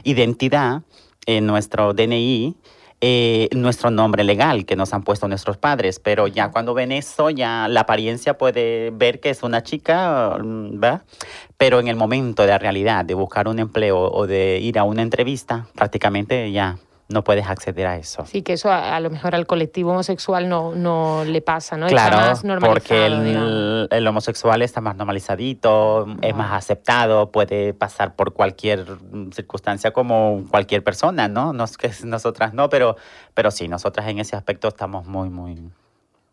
identidad, 0.04 0.82
eh, 1.28 1.40
nuestro 1.40 1.94
DNI, 1.94 2.58
eh, 3.02 3.50
nuestro 3.56 3.90
nombre 3.90 4.24
legal 4.24 4.66
que 4.66 4.76
nos 4.76 4.94
han 4.94 5.04
puesto 5.04 5.28
nuestros 5.28 5.58
padres, 5.58 6.00
pero 6.00 6.28
ya 6.28 6.52
cuando 6.52 6.76
ven 6.76 6.92
eso, 6.92 7.32
ya 7.32 7.68
la 7.68 7.82
apariencia 7.82 8.38
puede 8.38 8.92
ver 8.92 9.20
que 9.20 9.32
es 9.32 9.42
una 9.42 9.64
chica, 9.64 10.38
mm, 10.40 10.84
¿va? 10.84 11.04
Pero 11.58 11.80
en 11.80 11.88
el 11.88 11.96
momento 11.96 12.44
de 12.44 12.50
la 12.50 12.60
realidad, 12.60 13.04
de 13.04 13.16
buscar 13.16 13.48
un 13.48 13.58
empleo 13.60 14.00
o 14.00 14.28
de 14.28 14.60
ir 14.60 14.78
a 14.78 14.84
una 14.84 15.02
entrevista, 15.02 15.68
prácticamente 15.74 16.52
ya 16.52 16.78
no 17.12 17.24
puedes 17.24 17.46
acceder 17.48 17.88
a 17.88 17.98
eso. 17.98 18.26
Sí, 18.26 18.42
que 18.42 18.54
eso 18.54 18.72
a, 18.72 18.96
a 18.96 19.00
lo 19.00 19.10
mejor 19.10 19.36
al 19.36 19.46
colectivo 19.46 19.92
homosexual 19.92 20.50
no, 20.50 20.74
no 20.76 21.24
le 21.26 21.42
pasa, 21.42 21.78
¿no? 21.78 21.88
Está 21.88 22.10
Claro, 22.10 22.18
más 22.18 22.44
normalizado, 22.44 22.74
porque 22.74 23.06
el, 23.06 23.88
el 23.90 24.08
homosexual 24.08 24.62
está 24.62 24.82
más 24.82 24.96
normalizadito, 24.96 26.08
es 26.22 26.36
más 26.36 26.52
aceptado, 26.54 27.32
puede 27.32 27.74
pasar 27.74 28.16
por 28.16 28.34
cualquier 28.34 28.86
circunstancia 29.32 29.92
como 29.92 30.46
cualquier 30.50 30.84
persona, 30.84 31.28
¿no? 31.28 31.54
No 31.54 31.64
es 31.64 31.78
que 31.78 31.92
nosotras 32.06 32.54
no, 32.54 32.70
pero, 32.70 32.96
pero 33.34 33.52
sí, 33.52 33.68
nosotras 33.68 34.08
en 34.08 34.20
ese 34.20 34.36
aspecto 34.36 34.68
estamos 34.68 35.06
muy, 35.06 35.30
muy, 35.30 35.70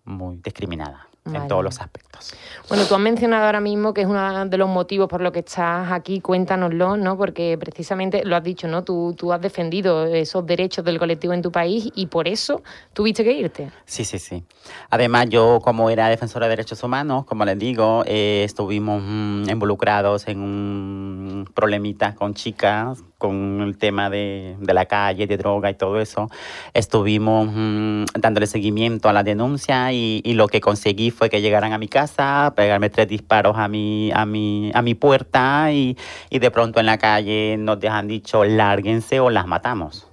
muy 0.04 0.36
discriminadas 0.42 1.08
Vale. 1.32 1.44
en 1.44 1.48
todos 1.48 1.64
los 1.64 1.80
aspectos. 1.80 2.34
Bueno, 2.68 2.84
tú 2.84 2.94
has 2.94 3.00
mencionado 3.00 3.46
ahora 3.46 3.60
mismo 3.60 3.94
que 3.94 4.02
es 4.02 4.06
uno 4.06 4.46
de 4.46 4.58
los 4.58 4.68
motivos 4.68 5.08
por 5.08 5.20
los 5.20 5.32
que 5.32 5.38
estás 5.38 5.90
aquí, 5.90 6.20
cuéntanoslo, 6.20 6.96
¿no? 6.96 7.16
Porque 7.16 7.56
precisamente 7.58 8.24
lo 8.24 8.36
has 8.36 8.42
dicho, 8.42 8.68
¿no? 8.68 8.84
Tú, 8.84 9.14
tú 9.16 9.32
has 9.32 9.40
defendido 9.40 10.04
esos 10.06 10.44
derechos 10.44 10.84
del 10.84 10.98
colectivo 10.98 11.32
en 11.32 11.42
tu 11.42 11.50
país 11.50 11.90
y 11.94 12.06
por 12.06 12.28
eso 12.28 12.62
tuviste 12.92 13.24
que 13.24 13.32
irte. 13.32 13.70
Sí, 13.86 14.04
sí, 14.04 14.18
sí. 14.18 14.44
Además, 14.90 15.28
yo 15.30 15.60
como 15.62 15.88
era 15.90 16.08
defensora 16.08 16.46
de 16.46 16.50
derechos 16.50 16.82
humanos, 16.82 17.24
como 17.24 17.44
les 17.44 17.58
digo, 17.58 18.02
eh, 18.06 18.42
estuvimos 18.44 19.02
mm, 19.02 19.48
involucrados 19.48 20.28
en 20.28 20.40
un 20.40 21.48
problemita 21.54 22.14
con 22.14 22.34
chicas, 22.34 23.02
con 23.18 23.60
el 23.62 23.78
tema 23.78 24.10
de, 24.10 24.56
de 24.60 24.74
la 24.74 24.86
calle, 24.86 25.26
de 25.26 25.36
droga 25.36 25.70
y 25.70 25.74
todo 25.74 26.00
eso. 26.00 26.30
Estuvimos 26.74 27.48
mm, 27.52 28.04
dándole 28.14 28.46
seguimiento 28.46 29.08
a 29.08 29.12
la 29.12 29.22
denuncia 29.22 29.92
y, 29.92 30.20
y 30.24 30.34
lo 30.34 30.48
que 30.48 30.60
conseguí 30.60 31.10
fue 31.18 31.28
que 31.28 31.40
llegaran 31.40 31.72
a 31.72 31.78
mi 31.78 31.88
casa, 31.88 32.52
pegarme 32.54 32.90
tres 32.90 33.08
disparos 33.08 33.58
a 33.58 33.66
mi, 33.66 34.12
a 34.14 34.24
mi, 34.24 34.70
a 34.72 34.82
mi 34.82 34.94
puerta 34.94 35.72
y, 35.72 35.98
y 36.30 36.38
de 36.38 36.50
pronto 36.52 36.78
en 36.78 36.86
la 36.86 36.96
calle 36.96 37.56
nos 37.58 37.82
han 37.84 38.06
dicho 38.06 38.44
lárguense 38.44 39.18
o 39.18 39.28
las 39.28 39.48
matamos. 39.48 40.06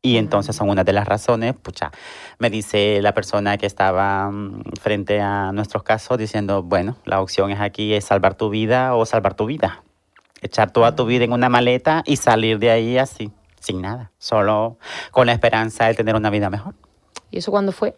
Y 0.00 0.16
entonces 0.16 0.54
son 0.54 0.68
una 0.68 0.84
de 0.84 0.92
las 0.92 1.08
razones, 1.08 1.54
pucha, 1.54 1.90
me 2.38 2.50
dice 2.50 3.00
la 3.02 3.14
persona 3.14 3.58
que 3.58 3.66
estaba 3.66 4.30
mm, 4.30 4.62
frente 4.80 5.20
a 5.20 5.50
nuestros 5.50 5.82
casos 5.82 6.18
diciendo, 6.18 6.62
bueno, 6.62 6.96
la 7.04 7.20
opción 7.20 7.50
es 7.50 7.60
aquí 7.60 7.92
es 7.92 8.04
salvar 8.04 8.34
tu 8.34 8.48
vida 8.48 8.94
o 8.94 9.06
salvar 9.06 9.34
tu 9.34 9.46
vida. 9.46 9.82
Echar 10.40 10.70
toda 10.70 10.94
tu 10.94 11.04
vida 11.04 11.24
en 11.24 11.32
una 11.32 11.48
maleta 11.48 12.04
y 12.06 12.16
salir 12.16 12.60
de 12.60 12.70
ahí 12.70 12.96
así, 12.96 13.32
sin 13.58 13.80
nada, 13.80 14.12
solo 14.18 14.78
con 15.10 15.26
la 15.26 15.32
esperanza 15.32 15.86
de 15.86 15.94
tener 15.94 16.14
una 16.14 16.30
vida 16.30 16.48
mejor. 16.48 16.74
¿Y 17.30 17.38
eso 17.38 17.50
cuándo 17.50 17.72
fue? 17.72 17.96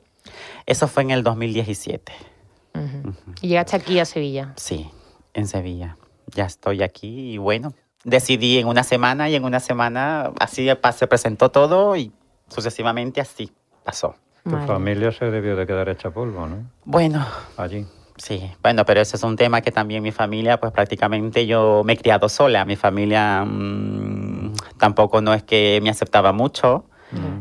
Eso 0.64 0.88
fue 0.88 1.02
en 1.02 1.10
el 1.10 1.22
2017, 1.22 2.12
Ujú. 2.84 3.14
Y 3.42 3.48
llegaste 3.48 3.76
aquí 3.76 3.98
a 3.98 4.04
Sevilla. 4.04 4.52
sí, 4.56 4.90
en 5.34 5.46
Sevilla. 5.46 5.96
Ya 6.34 6.44
estoy 6.44 6.82
aquí 6.82 7.32
y 7.34 7.38
bueno, 7.38 7.72
decidí 8.04 8.58
en 8.58 8.66
una 8.66 8.82
semana 8.82 9.28
y 9.28 9.34
en 9.36 9.44
una 9.44 9.60
semana 9.60 10.32
así 10.40 10.68
se 10.92 11.06
presentó 11.06 11.50
todo 11.50 11.94
y 11.96 12.12
sucesivamente 12.48 13.20
así 13.20 13.52
pasó. 13.84 14.16
Tu 14.44 14.50
Vale. 14.50 14.66
familia 14.66 15.12
se 15.12 15.24
debió 15.30 15.56
de 15.56 15.66
quedar 15.66 15.88
hecha 15.88 16.10
polvo, 16.10 16.46
¿no? 16.46 16.70
Bueno, 16.84 17.26
Allí. 17.56 17.84
Sí, 18.16 18.50
bueno, 18.62 18.84
pero 18.86 19.00
ese 19.02 19.16
es 19.16 19.22
un 19.24 19.36
tema 19.36 19.60
que 19.60 19.70
también 19.70 20.02
mi 20.02 20.10
familia, 20.10 20.58
pues 20.58 20.72
prácticamente 20.72 21.46
yo 21.46 21.82
me 21.84 21.92
he 21.92 21.96
criado 21.98 22.28
sola. 22.30 22.64
Mi 22.64 22.74
familia 22.76 23.44
mm, 23.44 24.54
tampoco 24.78 25.20
no 25.20 25.34
es 25.34 25.42
que 25.42 25.80
me 25.82 25.90
aceptaba 25.90 26.32
mucho 26.32 26.86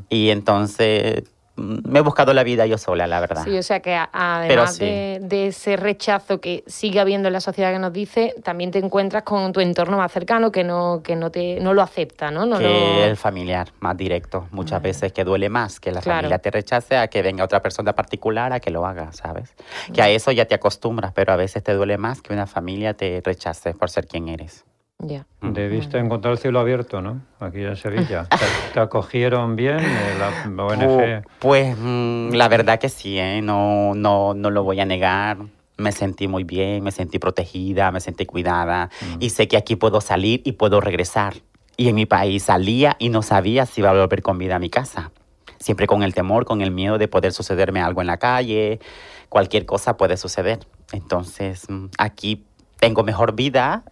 y 0.09 0.29
entonces 0.31 1.23
mm, 1.23 1.34
me 1.57 1.99
he 1.99 2.01
buscado 2.01 2.33
la 2.33 2.43
vida 2.43 2.65
yo 2.65 2.77
sola, 2.77 3.07
la 3.07 3.19
verdad. 3.19 3.43
Sí, 3.43 3.57
o 3.57 3.63
sea 3.63 3.79
que 3.79 3.95
además 4.11 4.75
sí. 4.75 4.85
de, 4.85 5.19
de 5.21 5.47
ese 5.47 5.77
rechazo 5.77 6.41
que 6.41 6.63
sigue 6.67 6.99
habiendo 6.99 7.27
en 7.29 7.33
la 7.33 7.39
sociedad 7.39 7.71
que 7.71 7.79
nos 7.79 7.93
dice, 7.93 8.35
también 8.43 8.71
te 8.71 8.79
encuentras 8.79 9.23
con 9.23 9.53
tu 9.53 9.59
entorno 9.61 9.97
más 9.97 10.11
cercano 10.11 10.51
que 10.51 10.63
no, 10.63 11.01
que 11.03 11.15
no 11.15 11.31
te 11.31 11.59
no 11.61 11.73
lo 11.73 11.81
acepta, 11.81 12.31
¿no? 12.31 12.45
no 12.45 12.57
que 12.57 12.63
lo- 12.63 13.05
el 13.05 13.15
familiar 13.17 13.69
más 13.79 13.95
directo, 13.95 14.47
muchas 14.51 14.81
veces 14.81 15.13
que 15.13 15.23
duele 15.23 15.49
más 15.49 15.79
que 15.79 15.91
la 15.91 16.01
Claro. 16.01 16.17
familia 16.17 16.39
te 16.39 16.51
rechace 16.51 16.97
a 16.97 17.07
que 17.07 17.21
venga 17.21 17.43
otra 17.43 17.61
persona 17.61 17.93
particular 17.93 18.51
a 18.51 18.59
que 18.59 18.69
lo 18.71 18.85
haga, 18.85 19.11
¿sabes? 19.13 19.53
Que 19.93 20.01
a 20.01 20.09
eso 20.09 20.31
ya 20.31 20.45
te 20.45 20.55
acostumbras, 20.55 21.13
pero 21.13 21.31
a 21.31 21.35
veces 21.37 21.63
te 21.63 21.73
duele 21.73 21.97
más 21.97 22.21
que 22.21 22.33
una 22.33 22.47
familia 22.47 22.93
te 22.95 23.21
rechace 23.23 23.73
por 23.73 23.89
ser 23.89 24.07
quien 24.07 24.27
eres. 24.27 24.65
Ya. 24.99 25.25
Debiste 25.41 25.97
encontrar 25.99 26.31
el 26.33 26.37
cielo 26.39 26.59
abierto, 26.59 27.01
¿no? 27.01 27.21
Aquí 27.39 27.61
en 27.63 27.75
Sevilla. 27.75 28.23
¿Te, 28.29 28.73
te 28.73 28.79
acogieron 28.79 29.55
bien 29.55 29.79
eh, 29.79 30.15
la 30.19 30.63
ONG? 30.63 30.79
Pu- 30.79 31.23
Pues 31.39 31.77
mm, 31.77 32.29
la 32.31 32.47
verdad 32.47 32.79
que 32.79 32.89
sí, 32.89 33.19
¿eh? 33.19 33.41
no, 33.43 33.93
no, 33.93 34.33
no 34.33 34.49
lo 34.49 34.63
voy 34.63 34.79
a 34.79 34.85
negar. 34.85 35.37
Me 35.77 35.91
sentí 35.91 36.29
muy 36.29 36.45
bien, 36.45 36.83
me 36.83 36.91
sentí 36.91 37.19
protegida, 37.19 37.91
me 37.91 37.99
sentí 37.99 38.25
cuidada 38.25 38.89
y 39.19 39.29
sé 39.31 39.49
que 39.49 39.57
aquí 39.57 39.75
puedo 39.75 39.99
salir 39.99 40.41
y 40.45 40.53
puedo 40.53 40.79
regresar. 40.79 41.33
Y 41.75 41.89
en 41.89 41.95
mi 41.95 42.05
país 42.05 42.43
salía 42.43 42.95
y 42.97 43.09
no 43.09 43.21
sabía 43.21 43.65
si 43.65 43.81
iba 43.81 43.89
a 43.89 43.93
volver 43.93 44.21
con 44.21 44.37
vida 44.37 44.55
a 44.55 44.59
mi 44.59 44.69
casa. 44.69 45.11
Siempre 45.59 45.85
con 45.85 46.01
el 46.03 46.13
temor, 46.13 46.45
con 46.45 46.61
el 46.61 46.71
miedo 46.71 46.97
de 46.97 47.09
poder 47.09 47.33
sucederme 47.33 47.81
algo 47.81 47.99
en 47.99 48.07
la 48.07 48.15
calle, 48.17 48.79
cualquier 49.27 49.65
cosa 49.65 49.97
puede 49.97 50.15
suceder. 50.15 50.59
Entonces 50.93 51.69
mm, 51.69 51.87
aquí 51.97 52.45
tengo 52.79 53.03
mejor 53.03 53.35
vida 53.35 53.83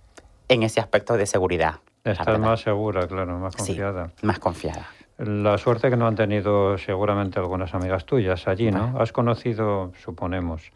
en 0.54 0.64
ese 0.64 0.80
aspecto 0.80 1.18
de 1.18 1.26
seguridad. 1.26 1.76
Estás 2.04 2.40
más 2.40 2.62
segura, 2.62 3.08
claro, 3.08 3.38
más 3.40 3.54
Sí, 3.54 3.66
confiada. 3.68 4.12
más 4.22 4.40
confiada. 4.40 4.88
La 5.18 5.58
suerte 5.58 5.90
que 5.90 5.96
no 5.98 6.08
han 6.08 6.16
tenido 6.16 6.78
seguramente 6.78 7.40
algunas 7.40 7.74
amigas 7.74 8.06
tuyas 8.06 8.48
allí, 8.48 8.72
¿no? 8.72 8.96
Has 9.00 9.12
conocido, 9.12 9.92
suponemos, 10.04 10.72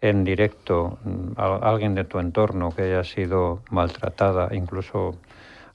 en 0.00 0.22
directo 0.24 0.98
mm, 1.04 1.32
a 1.40 1.56
alguien 1.70 1.94
de 1.94 2.04
tu 2.04 2.18
entorno 2.18 2.70
que 2.70 2.82
haya 2.82 3.04
sido 3.04 3.62
maltratada, 3.70 4.54
incluso 4.54 5.16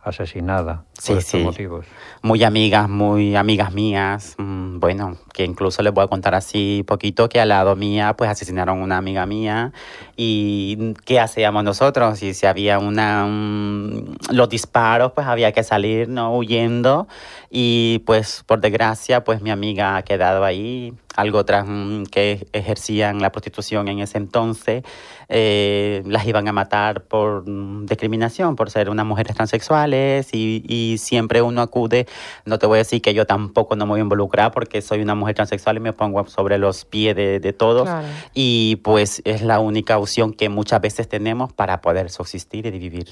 asesinada 0.09 0.83
Sí, 0.97 1.09
por 1.11 1.17
estos 1.19 1.39
sí. 1.39 1.45
motivos. 1.45 1.85
muy 2.21 2.43
amigas, 2.43 2.87
muy 2.89 3.35
amigas 3.35 3.73
mías, 3.73 4.35
mm, 4.37 4.79
bueno, 4.79 5.17
que 5.33 5.43
incluso 5.45 5.81
les 5.83 5.93
voy 5.93 6.03
a 6.03 6.07
contar 6.07 6.33
así 6.35 6.83
poquito 6.87 7.27
que 7.29 7.39
al 7.41 7.49
lado 7.49 7.75
mía 7.75 8.15
pues 8.17 8.29
asesinaron 8.29 8.81
una 8.81 8.97
amiga 8.97 9.25
mía. 9.25 9.71
Y 10.15 10.93
qué 11.05 11.19
hacíamos 11.19 11.63
nosotros 11.63 12.21
y 12.23 12.33
si 12.33 12.45
había 12.45 12.79
una 12.79 13.25
un- 13.25 14.17
los 14.31 14.49
disparos 14.49 15.11
pues 15.13 15.27
había 15.27 15.51
que 15.51 15.63
salir 15.63 16.07
no 16.09 16.35
huyendo. 16.35 17.07
Y 17.49 17.99
pues 18.05 18.43
por 18.45 18.59
desgracia 18.61 19.23
pues 19.23 19.41
mi 19.41 19.51
amiga 19.51 19.97
ha 19.97 20.03
quedado 20.03 20.43
ahí 20.45 20.93
algo 21.15 21.39
otras 21.39 21.65
mm, 21.67 22.03
que 22.03 22.47
ejercían 22.53 23.19
la 23.21 23.31
prostitución 23.31 23.87
en 23.87 23.99
ese 23.99 24.17
entonces 24.17 24.83
eh, 25.29 26.03
las 26.05 26.25
iban 26.27 26.47
a 26.47 26.53
matar 26.53 27.03
por 27.03 27.47
mm, 27.49 27.85
discriminación, 27.85 28.55
por 28.55 28.69
ser 28.69 28.89
unas 28.89 29.05
mujeres 29.05 29.35
transexuales 29.35 30.29
y, 30.33 30.63
y 30.67 30.97
siempre 30.97 31.41
uno 31.41 31.61
acude, 31.61 32.07
no 32.45 32.59
te 32.59 32.65
voy 32.67 32.75
a 32.75 32.79
decir 32.79 33.01
que 33.01 33.13
yo 33.13 33.25
tampoco 33.25 33.75
no 33.75 33.85
me 33.85 33.91
voy 33.91 33.99
a 33.99 34.03
involucrar 34.03 34.51
porque 34.51 34.81
soy 34.81 35.01
una 35.01 35.15
mujer 35.15 35.35
transexual 35.35 35.77
y 35.77 35.79
me 35.79 35.93
pongo 35.93 36.25
sobre 36.27 36.57
los 36.57 36.85
pies 36.85 37.15
de, 37.15 37.39
de 37.39 37.53
todos 37.53 37.83
Claro. 37.83 38.07
y 38.33 38.77
pues 38.77 39.21
es 39.25 39.41
la 39.41 39.59
única 39.59 39.97
opción 39.97 40.33
que 40.33 40.49
muchas 40.49 40.81
veces 40.81 41.07
tenemos 41.07 41.53
para 41.53 41.81
poder 41.81 42.09
subsistir 42.09 42.65
y 42.65 42.79
vivir. 42.79 43.07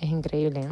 Es 0.00 0.08
increíble. 0.08 0.66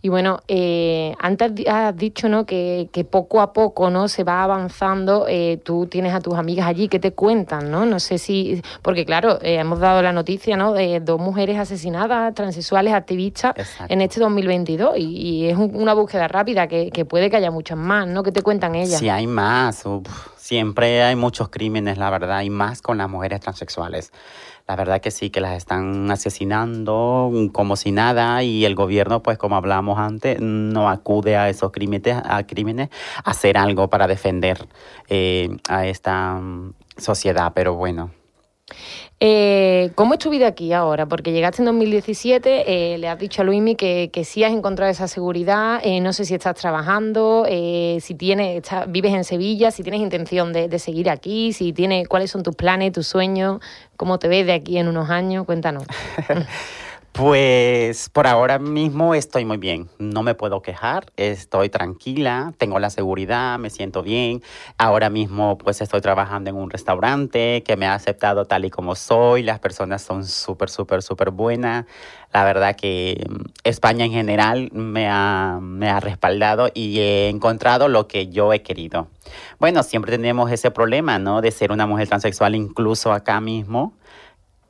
Y 0.00 0.08
bueno, 0.10 0.38
eh, 0.46 1.12
antes 1.18 1.52
has 1.66 1.96
dicho 1.96 2.28
¿no? 2.28 2.46
que, 2.46 2.88
que 2.92 3.02
poco 3.04 3.40
a 3.40 3.52
poco 3.52 3.90
no 3.90 4.06
se 4.06 4.22
va 4.22 4.44
avanzando. 4.44 5.26
eh, 5.28 5.58
tú 5.64 5.86
tienes 5.86 6.14
a 6.14 6.20
tus 6.20 6.34
amigas 6.34 6.68
allí 6.68 6.86
que 6.88 7.00
te 7.00 7.12
cuentan, 7.12 7.68
¿no? 7.68 7.84
No 7.84 7.98
sé 7.98 8.18
si. 8.18 8.62
Porque, 8.82 9.04
claro, 9.04 9.40
eh, 9.42 9.56
hemos 9.56 9.80
dado 9.80 10.02
la 10.02 10.12
noticia 10.12 10.56
¿no? 10.56 10.72
de 10.72 11.00
dos 11.00 11.18
mujeres 11.20 11.58
asesinadas, 11.58 12.32
transexuales, 12.34 12.94
activistas, 12.94 13.54
Exacto. 13.56 13.92
en 13.92 14.02
este 14.02 14.20
2022. 14.20 14.96
Y, 14.98 15.02
y 15.16 15.46
es 15.48 15.56
un- 15.58 15.74
una 15.74 15.92
búsqueda 15.94 16.28
rápida 16.28 16.68
que, 16.68 16.90
que 16.92 17.04
puede 17.04 17.28
que 17.28 17.36
haya 17.38 17.50
muchas 17.50 17.76
más, 17.76 18.06
¿no? 18.06 18.22
Que 18.22 18.30
te 18.30 18.42
cuentan 18.42 18.76
ellas. 18.76 19.00
Sí, 19.00 19.08
hay 19.08 19.26
más. 19.26 19.84
Siempre 20.50 21.04
hay 21.04 21.14
muchos 21.14 21.48
crímenes, 21.48 21.96
la 21.96 22.10
verdad, 22.10 22.42
y 22.42 22.50
más 22.50 22.82
con 22.82 22.98
las 22.98 23.08
mujeres 23.08 23.38
transexuales. 23.38 24.12
La 24.66 24.74
verdad 24.74 25.00
que 25.00 25.12
sí, 25.12 25.30
que 25.30 25.40
las 25.40 25.56
están 25.56 26.10
asesinando 26.10 27.30
mm, 27.32 27.46
como 27.50 27.76
si 27.76 27.92
nada 27.92 28.42
y 28.42 28.64
el 28.64 28.74
gobierno, 28.74 29.22
pues 29.22 29.38
como 29.38 29.54
hablábamos 29.54 30.00
antes, 30.00 30.40
no 30.40 30.90
acude 30.90 31.36
a 31.36 31.48
esos 31.48 31.70
crímenes, 31.70 32.16
a 32.24 32.44
crímenes 32.48 32.88
a 33.22 33.30
hacer 33.30 33.56
algo 33.56 33.90
para 33.90 34.08
defender 34.08 34.66
eh, 35.08 35.56
a 35.68 35.86
esta 35.86 36.34
mm, 36.40 36.74
sociedad. 36.96 37.52
Pero 37.54 37.76
bueno, 37.76 38.10
Eh, 39.22 39.92
¿Cómo 39.96 40.14
es 40.14 40.18
tu 40.18 40.30
vida 40.30 40.46
aquí 40.46 40.72
ahora? 40.72 41.04
Porque 41.04 41.30
llegaste 41.30 41.60
en 41.60 41.66
2017, 41.66 42.94
eh, 42.94 42.96
le 42.96 43.06
has 43.06 43.18
dicho 43.18 43.42
a 43.42 43.44
Luismi 43.44 43.76
que, 43.76 44.08
que 44.10 44.24
sí 44.24 44.44
has 44.44 44.52
encontrado 44.52 44.90
esa 44.90 45.08
seguridad, 45.08 45.78
eh, 45.84 46.00
no 46.00 46.14
sé 46.14 46.24
si 46.24 46.34
estás 46.34 46.54
trabajando, 46.56 47.44
eh, 47.46 47.98
si 48.00 48.14
tienes, 48.14 48.62
vives 48.88 49.12
en 49.12 49.24
Sevilla, 49.24 49.72
si 49.72 49.82
tienes 49.82 50.00
intención 50.00 50.54
de, 50.54 50.68
de 50.68 50.78
seguir 50.78 51.10
aquí, 51.10 51.52
si 51.52 51.74
tienes, 51.74 52.08
cuáles 52.08 52.30
son 52.30 52.42
tus 52.42 52.56
planes, 52.56 52.92
tus 52.92 53.08
sueños, 53.08 53.60
cómo 53.98 54.18
te 54.18 54.26
ves 54.26 54.46
de 54.46 54.54
aquí 54.54 54.78
en 54.78 54.88
unos 54.88 55.10
años, 55.10 55.44
cuéntanos. 55.44 55.84
Pues 57.12 58.08
por 58.08 58.26
ahora 58.28 58.58
mismo 58.58 59.14
estoy 59.14 59.44
muy 59.44 59.58
bien, 59.58 59.90
no 59.98 60.22
me 60.22 60.34
puedo 60.34 60.62
quejar, 60.62 61.06
estoy 61.16 61.68
tranquila, 61.68 62.54
tengo 62.56 62.78
la 62.78 62.88
seguridad, 62.88 63.58
me 63.58 63.68
siento 63.68 64.02
bien. 64.02 64.42
Ahora 64.78 65.10
mismo 65.10 65.58
pues 65.58 65.80
estoy 65.80 66.00
trabajando 66.00 66.50
en 66.50 66.56
un 66.56 66.70
restaurante 66.70 67.62
que 67.64 67.76
me 67.76 67.86
ha 67.86 67.94
aceptado 67.94 68.46
tal 68.46 68.64
y 68.64 68.70
como 68.70 68.94
soy, 68.94 69.42
las 69.42 69.58
personas 69.58 70.02
son 70.02 70.24
súper, 70.24 70.70
súper, 70.70 71.02
súper 71.02 71.30
buenas. 71.30 71.84
La 72.32 72.44
verdad 72.44 72.76
que 72.76 73.26
mm, 73.28 73.44
España 73.64 74.04
en 74.04 74.12
general 74.12 74.70
me 74.72 75.08
ha, 75.08 75.58
me 75.60 75.90
ha 75.90 76.00
respaldado 76.00 76.70
y 76.72 77.00
he 77.00 77.28
encontrado 77.28 77.88
lo 77.88 78.06
que 78.06 78.28
yo 78.28 78.52
he 78.52 78.62
querido. 78.62 79.08
Bueno, 79.58 79.82
siempre 79.82 80.12
tenemos 80.12 80.50
ese 80.52 80.70
problema, 80.70 81.18
¿no? 81.18 81.40
De 81.40 81.50
ser 81.50 81.72
una 81.72 81.86
mujer 81.86 82.08
transexual 82.08 82.54
incluso 82.54 83.12
acá 83.12 83.40
mismo 83.40 83.94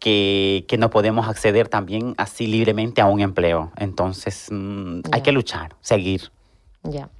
que, 0.01 0.65
que 0.67 0.79
no 0.79 0.91
podemos 0.91 1.29
acceder 1.29 1.69
también 1.69 2.15
así 2.17 2.47
libremente 2.47 3.01
a 3.01 3.07
un 3.07 3.21
empleo. 3.21 3.71
Entonces, 3.77 4.49
mm, 4.51 5.03
hay 5.13 5.23
que 5.23 5.31
luchar, 5.31 5.77
seguir. 5.81 6.33
Ya. 6.83 7.11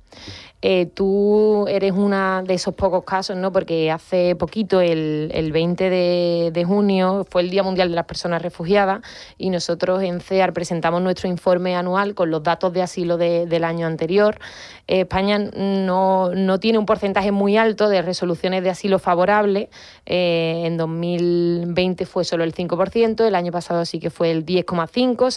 Eh, 0.63 0.87
tú 0.93 1.67
eres 1.69 1.93
una 1.93 2.43
de 2.43 2.53
esos 2.55 2.75
pocos 2.75 3.05
casos, 3.05 3.35
¿no? 3.37 3.51
Porque 3.51 3.91
hace 3.91 4.37
poquito, 4.37 4.83
el, 4.83 5.31
el 5.33 5.53
20 5.53 5.89
de, 5.89 6.65
junio, 6.67 7.27
fue 7.31 7.41
el 7.43 7.51
Día 7.51 7.63
Mundial 7.63 7.89
de 7.89 7.95
las 7.95 8.05
Personas 8.05 8.43
Refugiadas 8.43 9.01
y 9.39 9.49
nosotros 9.49 10.03
en 10.03 10.21
CEAR 10.21 10.53
presentamos 10.53 11.01
nuestro 11.01 11.29
informe 11.29 11.75
anual 11.77 12.15
con 12.15 12.31
los 12.31 12.43
datos 12.43 12.73
de 12.75 12.83
asilo 12.83 13.17
de- 13.17 13.47
del 13.47 13.65
año 13.65 13.87
anterior. 13.87 14.39
Eh, 14.87 15.01
España 15.01 15.39
no, 15.39 16.31
no 16.35 16.61
tiene 16.61 16.79
un 16.79 16.85
porcentaje 16.85 17.33
muy 17.33 17.57
alto 17.57 17.89
de 17.89 18.03
resoluciones 18.03 18.63
de 18.63 18.69
asilo 18.71 18.99
favorables. 18.99 19.69
Eh, 20.05 20.65
en 20.67 20.77
2020 20.77 22.05
fue 22.05 22.25
solo 22.25 22.45
el 22.45 22.53
5%, 22.53 23.25
el 23.27 23.35
año 23.35 23.51
pasado 23.53 23.85
sí 23.87 23.99
que 23.99 24.11
fue 24.11 24.31
el 24.31 24.45
10,5%, 24.45 25.31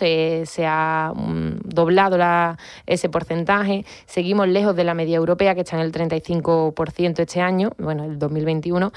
se, 0.46 0.66
ha 0.66 1.14
mm, 1.16 1.60
doblado 1.64 2.18
la- 2.18 2.58
ese 2.86 3.08
porcentaje. 3.08 3.86
Seguimos 4.06 4.48
lejos 4.50 4.76
de 4.76 4.84
la 4.84 4.94
media 4.94 5.13
europea, 5.18 5.56
que 5.56 5.62
está 5.62 5.76
en 5.78 5.82
el 5.84 5.92
35% 5.92 7.20
este 7.20 7.42
año, 7.42 7.72
bueno, 7.78 8.04
el 8.04 8.18
2021. 8.20 8.92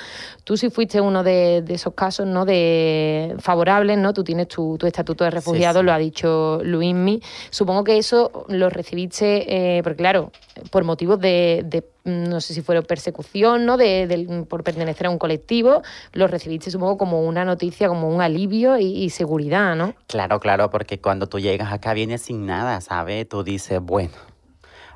Tú 0.45 0.57
sí 0.57 0.71
fuiste 0.71 1.01
uno 1.01 1.23
de, 1.23 1.63
de 1.63 1.75
esos 1.75 1.95
casos, 1.95 2.27
¿no? 2.27 2.45
De 2.45 3.35
favorables, 3.39 3.99
¿no? 3.99 4.13
Tú 4.13 4.25
tienes 4.25 4.49
tu, 4.49 4.77
tu 4.79 4.87
estatuto 4.87 5.25
de 5.25 5.31
refugiado, 5.31 5.81
sí. 5.81 5.87
lo 5.87 5.93
ha 5.93 5.99
dicho 5.99 6.61
Luismi. 6.63 7.21
Supongo 7.51 7.85
que 7.85 7.99
eso 7.99 8.45
lo 8.49 8.69
recibiste, 8.71 9.77
eh, 9.79 9.83
porque 9.83 9.97
claro, 9.99 10.31
por 10.71 10.85
motivos 10.85 11.19
de, 11.21 11.63
de, 11.67 11.85
no 12.05 12.41
sé 12.41 12.55
si 12.55 12.63
fuera 12.63 12.83
persecución, 12.83 13.67
¿no? 13.67 13.77
De, 13.77 14.07
del- 14.07 14.45
por 14.49 14.63
pertenecer 14.63 15.07
a 15.07 15.11
un 15.11 15.19
colectivo, 15.19 15.83
lo 16.13 16.27
recibiste, 16.27 16.71
supongo, 16.71 16.97
como 16.99 17.23
una 17.23 17.45
noticia, 17.45 17.89
como 17.89 18.09
un 18.09 18.21
alivio 18.21 18.79
y, 18.79 18.87
y 19.05 19.11
seguridad, 19.11 19.75
¿no? 19.77 19.95
Claro, 20.07 20.41
claro, 20.41 20.71
porque 20.71 21.01
cuando 21.01 21.27
tú 21.29 21.39
llegas 21.41 21.73
acá 21.73 21.95
vienes 21.95 22.23
sin 22.23 22.47
nada, 22.47 22.81
¿sabes? 22.81 23.29
Tú 23.29 23.43
dices, 23.43 23.81
bueno, 23.81 24.13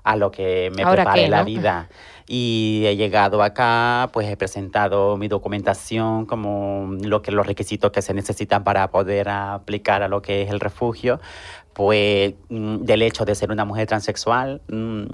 a 0.03 0.17
lo 0.17 0.31
que 0.31 0.71
me 0.75 0.83
¿Ahora 0.83 1.05
prepare 1.05 1.23
qué, 1.25 1.29
la 1.29 1.43
vida. 1.45 1.89
Y 2.27 2.85
he 2.87 2.97
llegado 2.97 3.43
acá, 3.43 4.09
pues 4.13 4.29
he 4.29 4.37
presentado 4.37 5.17
mi 5.17 5.27
documentación 5.27 6.27
como 6.27 6.95
lo 7.03 7.23
que 7.23 7.33
los 7.33 7.47
requisitos 7.47 7.91
que 7.91 8.03
se 8.03 8.15
necesitan 8.15 8.63
para 8.63 8.89
poder 8.91 9.29
aplicar 9.29 10.03
a 10.03 10.09
lo 10.09 10.23
que 10.23 10.43
es 10.43 10.51
el 10.51 10.61
refugio. 10.61 11.21
Pues 11.73 12.35
mm, 12.49 12.79
del 12.79 13.03
hecho 13.03 13.25
de 13.25 13.35
ser 13.35 13.51
una 13.51 13.65
mujer 13.65 13.89
transexual, 13.89 14.61
mm, 14.69 15.05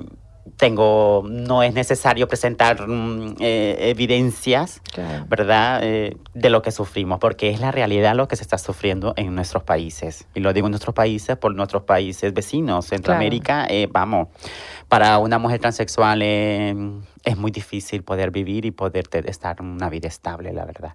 tengo, 0.57 1.25
no 1.29 1.63
es 1.63 1.75
necesario 1.75 2.29
presentar 2.29 2.87
mm, 2.87 3.37
eh, 3.41 3.77
evidencias. 3.91 4.81
¿verdad? 5.29 5.81
Eh, 5.83 6.17
de 6.35 6.51
lo 6.51 6.63
que 6.63 6.71
sufrimos, 6.71 7.19
porque 7.19 7.51
es 7.51 7.61
la 7.61 7.71
realidad 7.71 8.15
lo 8.15 8.29
que 8.29 8.37
se 8.37 8.43
está 8.43 8.59
sufriendo 8.59 9.13
en 9.17 9.35
nuestros 9.35 9.63
países. 9.63 10.27
Y 10.35 10.41
lo 10.41 10.53
digo 10.53 10.67
en 10.67 10.73
nuestros 10.73 10.95
países 10.95 11.37
por 11.37 11.55
nuestros 11.55 11.83
países 11.83 12.33
vecinos. 12.33 12.87
Centroamérica, 12.87 13.67
eh, 13.69 13.89
vamos, 13.91 14.29
para 14.89 15.19
una 15.19 15.39
mujer 15.39 15.61
transexual 15.61 16.23
es 17.27 17.37
muy 17.37 17.51
difícil 17.51 18.05
poder 18.05 18.31
vivir 18.31 18.65
y 18.67 18.71
poder 18.71 19.09
estar 19.25 19.61
una 19.61 19.91
vida 19.91 20.07
estable, 20.07 20.53
la 20.53 20.65
verdad. 20.65 20.93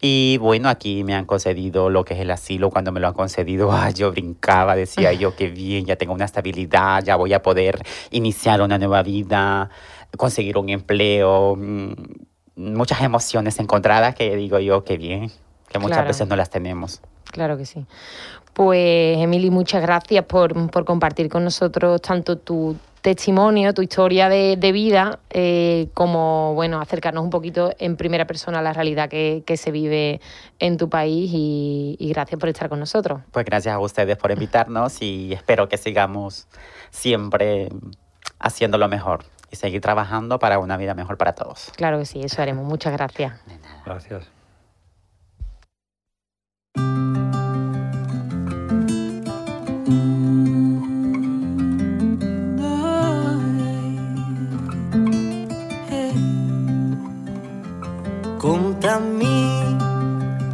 Y 0.00 0.38
bueno, 0.38 0.68
aquí 0.68 1.02
me 1.02 1.12
han 1.16 1.24
concedido 1.24 1.90
lo 1.90 2.04
que 2.04 2.14
es 2.14 2.20
el 2.20 2.30
asilo. 2.30 2.70
Cuando 2.70 2.92
me 2.92 3.00
lo 3.00 3.08
han 3.08 3.14
concedido, 3.14 3.72
ay, 3.72 3.92
yo 3.92 4.12
brincaba, 4.12 4.76
decía 4.76 5.12
yo, 5.12 5.34
qué 5.34 5.48
bien, 5.48 5.84
ya 5.84 5.96
tengo 5.96 6.14
una 6.14 6.24
estabilidad, 6.24 7.02
ya 7.02 7.16
voy 7.16 7.32
a 7.32 7.42
poder 7.42 7.82
iniciar 8.12 8.62
una 8.62 8.78
nueva 8.78 9.02
vida, 9.02 9.70
conseguir 10.16 10.56
un 10.56 10.68
empleo. 10.68 11.56
mm, 11.56 11.92
muchas 12.54 13.00
emociones 13.00 13.58
encontradas 13.58 14.14
que 14.14 14.36
digo 14.36 14.60
yo 14.60 14.84
que 14.84 14.96
bien, 14.96 15.32
que 15.68 15.78
muchas 15.80 15.96
Claro. 15.96 16.08
veces 16.08 16.28
no 16.28 16.36
las 16.36 16.48
tenemos. 16.50 17.00
Claro 17.32 17.56
que 17.56 17.66
sí. 17.66 17.86
Pues, 18.52 19.18
Emily, 19.18 19.50
muchas 19.50 19.82
gracias 19.82 20.24
por, 20.26 20.70
por 20.70 20.84
compartir 20.84 21.28
con 21.28 21.42
nosotros 21.42 22.00
tanto 22.02 22.36
tu 22.38 22.76
testimonio, 23.02 23.74
tu 23.74 23.82
historia 23.82 24.28
de, 24.28 24.56
de 24.56 24.72
vida, 24.72 25.18
eh, 25.30 25.88
como, 25.92 26.54
bueno, 26.54 26.80
acercarnos 26.80 27.22
un 27.22 27.30
poquito 27.30 27.72
en 27.78 27.96
primera 27.96 28.26
persona 28.26 28.60
a 28.60 28.62
la 28.62 28.72
realidad 28.72 29.08
que, 29.08 29.42
que 29.44 29.56
se 29.56 29.72
vive 29.72 30.20
en 30.60 30.76
tu 30.76 30.88
país 30.88 31.30
y, 31.34 31.96
y 31.98 32.08
gracias 32.10 32.40
por 32.40 32.48
estar 32.48 32.68
con 32.68 32.78
nosotros. 32.78 33.20
Pues 33.32 33.44
gracias 33.44 33.74
a 33.74 33.78
ustedes 33.80 34.16
por 34.16 34.30
invitarnos 34.30 35.02
y 35.02 35.32
espero 35.32 35.68
que 35.68 35.76
sigamos 35.76 36.46
siempre 36.90 37.68
haciendo 38.38 38.78
lo 38.78 38.88
mejor 38.88 39.24
y 39.50 39.56
seguir 39.56 39.80
trabajando 39.80 40.38
para 40.38 40.60
una 40.60 40.76
vida 40.76 40.94
mejor 40.94 41.18
para 41.18 41.34
todos. 41.34 41.72
Claro 41.76 41.98
que 41.98 42.06
sí, 42.06 42.20
eso 42.22 42.40
haremos. 42.40 42.64
Muchas 42.64 42.92
gracias. 42.92 43.34
Gracias. 43.84 44.41
Amb 58.92 59.22
mi 59.22 59.42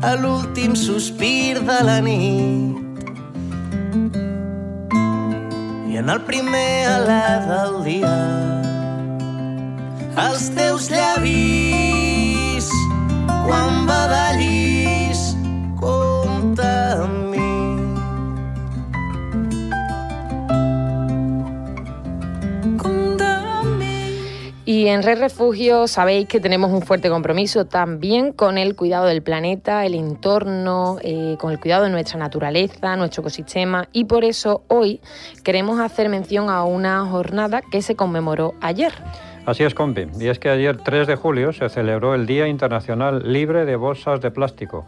a 0.03 0.14
l'últim 0.14 0.74
sospir 0.79 1.59
de 1.68 1.79
la 1.88 1.98
nit. 2.01 3.03
I 5.90 5.98
en 6.03 6.12
el 6.14 6.20
primer 6.29 6.70
alè 6.92 7.27
del 7.48 7.74
dia 7.88 8.16
els 10.27 10.48
teus 10.55 10.87
llavis 10.92 12.70
quan 13.27 13.87
badallis 13.90 14.48
En 24.90 25.03
Red 25.03 25.20
Refugio 25.20 25.87
sabéis 25.87 26.29
que 26.29 26.40
tenemos 26.40 26.70
un 26.70 26.81
fuerte 26.81 27.11
compromiso 27.11 27.66
también 27.66 28.33
con 28.33 28.57
el 28.57 28.74
cuidado 28.74 29.05
del 29.05 29.20
planeta, 29.20 29.85
el 29.85 29.92
entorno, 29.92 30.96
eh, 31.03 31.37
con 31.38 31.53
el 31.53 31.61
cuidado 31.61 31.85
de 31.85 31.90
nuestra 31.90 32.18
naturaleza, 32.18 32.96
nuestro 32.96 33.20
ecosistema 33.20 33.87
y 33.92 34.07
por 34.07 34.24
eso 34.24 34.62
hoy 34.68 35.03
queremos 35.44 35.79
hacer 35.79 36.09
mención 36.09 36.48
a 36.48 36.64
una 36.64 37.05
jornada 37.05 37.61
que 37.61 37.83
se 37.83 37.96
conmemoró 37.96 38.55
ayer. 38.62 38.94
Así 39.44 39.62
es, 39.62 39.74
compi. 39.74 40.07
Y 40.18 40.29
es 40.29 40.38
que 40.38 40.48
ayer, 40.48 40.79
3 40.79 41.07
de 41.07 41.16
julio, 41.16 41.53
se 41.53 41.68
celebró 41.68 42.14
el 42.14 42.24
Día 42.24 42.48
Internacional 42.48 43.31
Libre 43.31 43.66
de 43.66 43.77
Bolsas 43.77 44.22
de 44.22 44.31
Plástico. 44.31 44.87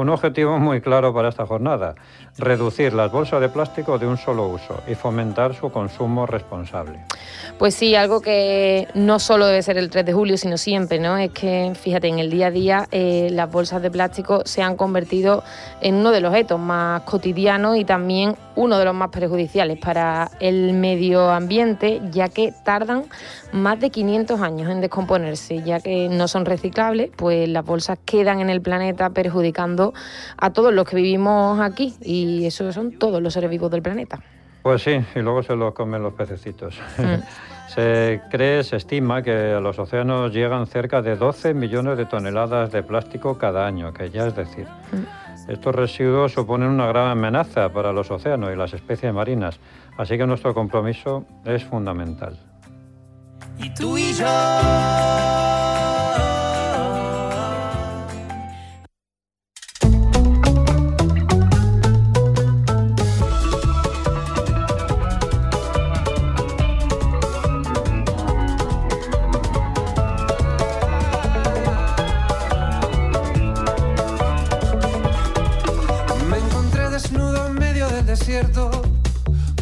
Un 0.00 0.08
objetivo 0.08 0.58
muy 0.58 0.80
claro 0.80 1.12
para 1.12 1.28
esta 1.28 1.44
jornada, 1.44 1.94
reducir 2.38 2.94
las 2.94 3.12
bolsas 3.12 3.38
de 3.42 3.50
plástico 3.50 3.98
de 3.98 4.06
un 4.06 4.16
solo 4.16 4.48
uso 4.48 4.82
y 4.88 4.94
fomentar 4.94 5.54
su 5.54 5.70
consumo 5.70 6.24
responsable. 6.24 7.04
Pues 7.58 7.74
sí, 7.74 7.94
algo 7.94 8.22
que 8.22 8.88
no 8.94 9.18
solo 9.18 9.44
debe 9.44 9.60
ser 9.62 9.76
el 9.76 9.90
3 9.90 10.06
de 10.06 10.14
julio, 10.14 10.38
sino 10.38 10.56
siempre, 10.56 10.98
¿no? 10.98 11.18
Es 11.18 11.32
que, 11.32 11.72
fíjate, 11.78 12.08
en 12.08 12.18
el 12.18 12.30
día 12.30 12.46
a 12.46 12.50
día 12.50 12.88
eh, 12.92 13.28
las 13.30 13.52
bolsas 13.52 13.82
de 13.82 13.90
plástico 13.90 14.40
se 14.46 14.62
han 14.62 14.74
convertido 14.74 15.44
en 15.82 15.96
uno 15.96 16.12
de 16.12 16.22
los 16.22 16.30
objetos 16.30 16.58
más 16.58 17.02
cotidianos 17.02 17.76
y 17.76 17.84
también 17.84 18.36
uno 18.56 18.78
de 18.78 18.86
los 18.86 18.94
más 18.94 19.10
perjudiciales 19.10 19.78
para 19.78 20.30
el 20.40 20.72
medio 20.72 21.30
ambiente, 21.30 22.00
ya 22.10 22.28
que 22.28 22.54
tardan 22.64 23.04
más 23.52 23.78
de 23.80 23.90
500 23.90 24.40
años 24.40 24.70
en 24.70 24.80
descomponerse, 24.80 25.62
ya 25.62 25.80
que 25.80 26.08
no 26.08 26.26
son 26.26 26.46
reciclables, 26.46 27.10
pues 27.14 27.48
las 27.50 27.64
bolsas 27.66 27.98
quedan 28.04 28.40
en 28.40 28.48
el 28.48 28.62
planeta 28.62 29.10
perjudicando 29.10 29.89
a 30.36 30.50
todos 30.50 30.72
los 30.72 30.88
que 30.88 30.96
vivimos 30.96 31.60
aquí 31.60 31.94
y 32.02 32.46
eso 32.46 32.72
son 32.72 32.98
todos 32.98 33.22
los 33.22 33.32
seres 33.32 33.50
vivos 33.50 33.70
del 33.70 33.82
planeta. 33.82 34.20
Pues 34.62 34.82
sí, 34.82 35.00
y 35.14 35.20
luego 35.20 35.42
se 35.42 35.56
lo 35.56 35.72
comen 35.72 36.02
los 36.02 36.14
pececitos. 36.14 36.78
Mm. 36.98 37.22
se 37.68 38.20
cree, 38.30 38.62
se 38.62 38.76
estima 38.76 39.22
que 39.22 39.52
a 39.52 39.60
los 39.60 39.78
océanos 39.78 40.32
llegan 40.32 40.66
cerca 40.66 41.00
de 41.02 41.16
12 41.16 41.54
millones 41.54 41.96
de 41.96 42.06
toneladas 42.06 42.70
de 42.72 42.82
plástico 42.82 43.38
cada 43.38 43.66
año, 43.66 43.92
que 43.92 44.10
ya 44.10 44.26
es 44.26 44.36
decir. 44.36 44.66
Estos 45.48 45.74
residuos 45.74 46.32
suponen 46.32 46.68
una 46.68 46.86
gran 46.86 47.08
amenaza 47.08 47.72
para 47.72 47.92
los 47.92 48.10
océanos 48.10 48.52
y 48.52 48.56
las 48.56 48.74
especies 48.74 49.12
marinas, 49.14 49.58
así 49.96 50.18
que 50.18 50.26
nuestro 50.26 50.54
compromiso 50.54 51.24
es 51.44 51.64
fundamental. 51.64 52.38
i 53.62 53.68
tu 53.74 53.96
i 53.98 54.12
jo. 54.16 55.99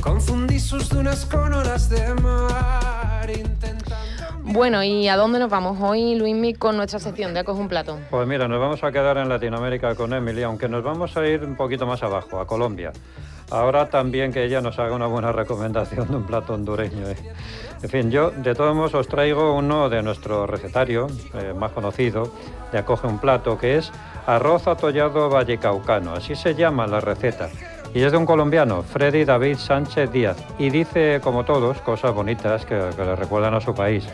Confundí 0.09 0.59
sus 0.59 0.89
dunas 0.89 1.27
con 1.27 1.53
olas 1.53 1.91
de 1.91 2.15
mar. 2.15 3.29
Intentando. 3.29 4.25
Bueno, 4.41 4.83
¿y 4.83 5.07
a 5.07 5.17
dónde 5.17 5.39
nos 5.39 5.51
vamos 5.51 5.77
hoy, 5.83 6.15
Luismi, 6.15 6.55
con 6.55 6.79
nuestra 6.79 6.99
sección 6.99 7.35
de 7.35 7.41
Acoge 7.41 7.61
un 7.61 7.69
plato? 7.69 7.99
Pues 8.09 8.27
mira, 8.27 8.49
nos 8.49 8.59
vamos 8.59 8.83
a 8.83 8.91
quedar 8.91 9.19
en 9.19 9.29
Latinoamérica 9.29 9.95
con 9.97 10.15
Emily, 10.15 10.43
aunque 10.45 10.67
nos 10.67 10.83
vamos 10.83 11.15
a 11.19 11.27
ir 11.27 11.45
un 11.45 11.57
poquito 11.57 11.87
más 11.87 12.03
abajo, 12.03 12.41
a 12.41 12.47
Colombia. 12.47 12.91
Ahora 13.51 13.91
también 13.91 14.33
que 14.33 14.45
ella 14.45 14.63
nos 14.63 14.79
haga 14.79 14.95
una 14.95 15.07
buena 15.07 15.31
recomendación 15.31 16.09
de 16.09 16.17
un 16.17 16.25
plato 16.25 16.55
hondureño. 16.55 17.07
¿eh? 17.07 17.17
En 17.83 17.91
fin, 17.91 18.11
yo 18.11 18.31
de 18.31 18.55
todos 18.55 18.75
modos 18.75 18.95
os 18.95 19.09
traigo 19.09 19.55
uno 19.55 19.91
de 19.91 20.03
nuestro 20.03 20.47
recetario 20.47 21.09
eh, 21.35 21.53
más 21.53 21.73
conocido 21.73 22.33
de 22.73 22.79
Acoge 22.79 23.07
un 23.07 23.19
plato, 23.19 23.59
que 23.59 23.77
es 23.77 23.93
arroz 24.27 24.69
atollado 24.69 25.29
vallecaucano. 25.29 26.15
Así 26.15 26.35
se 26.35 26.55
llama 26.55 26.87
la 26.87 27.01
receta. 27.01 27.51
Y 27.95 28.03
es 28.03 28.13
de 28.13 28.19
un 28.19 28.27
colombiano, 28.27 28.83
Freddy 28.83 29.25
David 29.25 29.57
Sánchez 29.57 30.13
Díaz. 30.13 30.37
Y 30.59 30.71
dice, 30.71 31.21
como 31.23 31.45
todos, 31.45 31.81
cosas 31.81 32.15
bonitas 32.15 32.65
que, 32.65 32.79
que 32.97 33.05
le 33.05 33.17
recuerdan 33.17 33.55
a 33.55 33.61
su 33.61 33.75
país. 33.75 34.07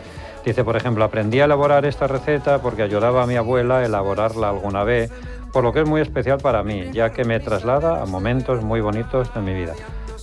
Dice, 0.45 0.63
por 0.63 0.77
ejemplo, 0.77 1.03
aprendí 1.03 1.39
a 1.39 1.45
elaborar 1.45 1.85
esta 1.85 2.07
receta 2.07 2.61
porque 2.61 2.83
ayudaba 2.83 3.23
a 3.23 3.27
mi 3.27 3.35
abuela 3.35 3.79
a 3.79 3.85
elaborarla 3.85 4.49
alguna 4.49 4.83
vez, 4.83 5.11
por 5.51 5.63
lo 5.63 5.73
que 5.73 5.81
es 5.81 5.89
muy 5.89 6.01
especial 6.01 6.39
para 6.39 6.63
mí, 6.63 6.91
ya 6.93 7.11
que 7.11 7.23
me 7.23 7.39
traslada 7.39 8.01
a 8.01 8.05
momentos 8.05 8.63
muy 8.63 8.79
bonitos 8.79 9.33
de 9.33 9.41
mi 9.41 9.53
vida. 9.53 9.73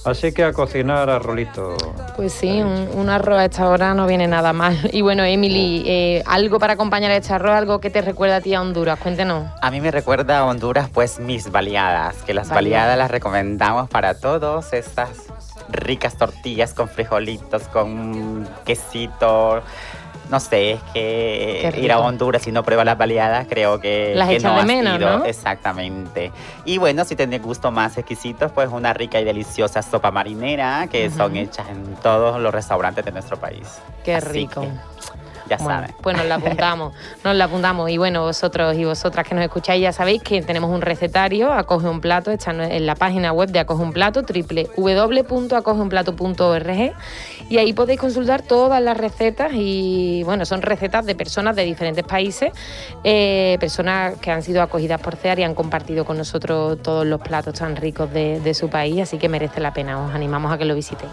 Así 0.04 0.32
que 0.32 0.42
a 0.44 0.52
cocinar 0.52 1.08
a 1.10 1.18
rolito. 1.18 1.76
Pues 2.16 2.32
sí, 2.32 2.60
un, 2.60 2.88
un 2.94 3.08
arroz 3.08 3.38
a 3.38 3.44
esta 3.44 3.68
hora 3.68 3.94
no 3.94 4.06
viene 4.06 4.26
nada 4.26 4.52
mal. 4.52 4.76
Y 4.92 5.00
bueno, 5.00 5.22
Emily, 5.24 5.84
eh, 5.86 6.22
algo 6.26 6.58
para 6.58 6.72
acompañar 6.74 7.10
a 7.12 7.16
este 7.16 7.32
arroz, 7.32 7.52
algo 7.52 7.80
que 7.80 7.88
te 7.90 8.02
recuerda 8.02 8.36
a 8.36 8.40
ti 8.40 8.54
a 8.54 8.60
Honduras, 8.60 8.98
cuéntenos. 8.98 9.46
A 9.60 9.70
mí 9.70 9.80
me 9.80 9.90
recuerda 9.90 10.38
a 10.38 10.44
Honduras, 10.44 10.88
pues 10.92 11.18
mis 11.20 11.50
baleadas, 11.50 12.16
que 12.22 12.34
las 12.34 12.48
Baleadas. 12.48 12.54
baleadas 12.82 12.98
las 12.98 13.10
recomendamos 13.10 13.88
para 13.88 14.14
todos, 14.14 14.72
estas 14.72 15.10
ricas 15.70 16.16
tortillas 16.18 16.74
con 16.74 16.88
frijolitos, 16.88 17.62
con 17.68 18.46
quesito. 18.64 19.62
No 20.32 20.40
sé, 20.40 20.72
es 20.72 20.80
que 20.94 21.74
ir 21.76 21.92
a. 21.92 21.98
Honduras 22.00 22.46
y 22.46 22.52
no 22.52 22.62
prueba 22.62 22.86
las 22.86 22.96
baleadas, 22.96 23.46
creo 23.48 23.78
que, 23.78 24.14
Las 24.16 24.30
que 24.30 24.40
no 24.40 24.56
de 24.56 24.64
menos, 24.64 24.98
ido. 24.98 25.18
¿no? 25.18 25.24
Exactamente. 25.26 26.32
Y 26.64 26.78
bueno, 26.78 27.04
si 27.04 27.14
tenés 27.16 27.42
gustos 27.42 27.70
más 27.70 27.98
exquisitos, 27.98 28.50
pues 28.50 28.70
una 28.72 28.94
rica 28.94 29.20
y 29.20 29.24
deliciosa 29.24 29.82
sopa 29.82 30.10
marinera 30.10 30.88
que 30.90 31.10
son 31.10 31.36
hechas 31.36 31.68
en 31.68 31.96
todos 31.96 32.40
los 32.40 32.52
restaurantes 32.52 33.04
de 33.04 33.12
nuestro 33.12 33.36
país. 33.36 33.78
Qué 34.04 34.14
Así 34.14 34.28
rico. 34.30 34.62
que 34.62 34.68
ya 35.58 35.64
Bueno, 35.64 35.80
saben. 35.80 35.94
pues 36.02 36.16
nos 36.16 36.26
la 36.26 36.34
apuntamos, 36.36 36.94
nos 37.24 37.34
la 37.36 37.44
apuntamos. 37.44 37.90
Y 37.90 37.98
bueno, 37.98 38.22
vosotros 38.22 38.76
y 38.76 38.84
vosotras 38.84 39.26
que 39.26 39.34
nos 39.34 39.44
escucháis 39.44 39.82
ya 39.82 39.92
sabéis 39.92 40.22
que 40.22 40.42
tenemos 40.42 40.70
un 40.70 40.80
recetario, 40.82 41.52
Acoge 41.52 41.88
un 41.88 42.00
Plato, 42.00 42.30
está 42.30 42.50
en 42.52 42.86
la 42.86 42.94
página 42.94 43.32
web 43.32 43.50
de 43.50 43.58
Acoge 43.60 43.82
un 43.82 43.92
Plato, 43.92 44.22
www.acogeunplato.org 44.22 46.92
y 47.48 47.58
ahí 47.58 47.72
podéis 47.72 48.00
consultar 48.00 48.42
todas 48.42 48.82
las 48.82 48.96
recetas 48.96 49.52
y 49.54 50.22
bueno, 50.24 50.44
son 50.44 50.62
recetas 50.62 51.04
de 51.06 51.14
personas 51.14 51.54
de 51.56 51.64
diferentes 51.64 52.04
países, 52.04 52.50
eh, 53.04 53.56
personas 53.60 54.16
que 54.18 54.30
han 54.30 54.42
sido 54.42 54.62
acogidas 54.62 55.00
por 55.00 55.16
CEAR 55.16 55.38
y 55.38 55.42
han 55.42 55.54
compartido 55.54 56.04
con 56.04 56.16
nosotros 56.18 56.80
todos 56.82 57.06
los 57.06 57.20
platos 57.20 57.54
tan 57.58 57.76
ricos 57.76 58.12
de, 58.12 58.40
de 58.40 58.54
su 58.54 58.68
país, 58.70 59.02
así 59.02 59.18
que 59.18 59.28
merece 59.28 59.60
la 59.60 59.72
pena, 59.74 60.02
os 60.02 60.14
animamos 60.14 60.52
a 60.52 60.58
que 60.58 60.64
lo 60.64 60.74
visitéis. 60.74 61.12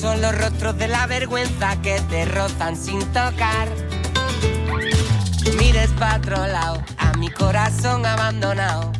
Son 0.00 0.22
los 0.22 0.32
rostros 0.38 0.78
de 0.78 0.86
la 0.86 1.08
vergüenza 1.08 1.74
que 1.82 2.00
te 2.08 2.24
rozan 2.24 2.76
sin 2.76 3.00
tocar. 3.06 3.68
Mires 5.58 5.90
para 5.98 6.18
otro 6.18 6.46
lado, 6.46 6.84
a 6.98 7.14
mi 7.14 7.28
corazón 7.30 8.06
abandonado. 8.06 8.92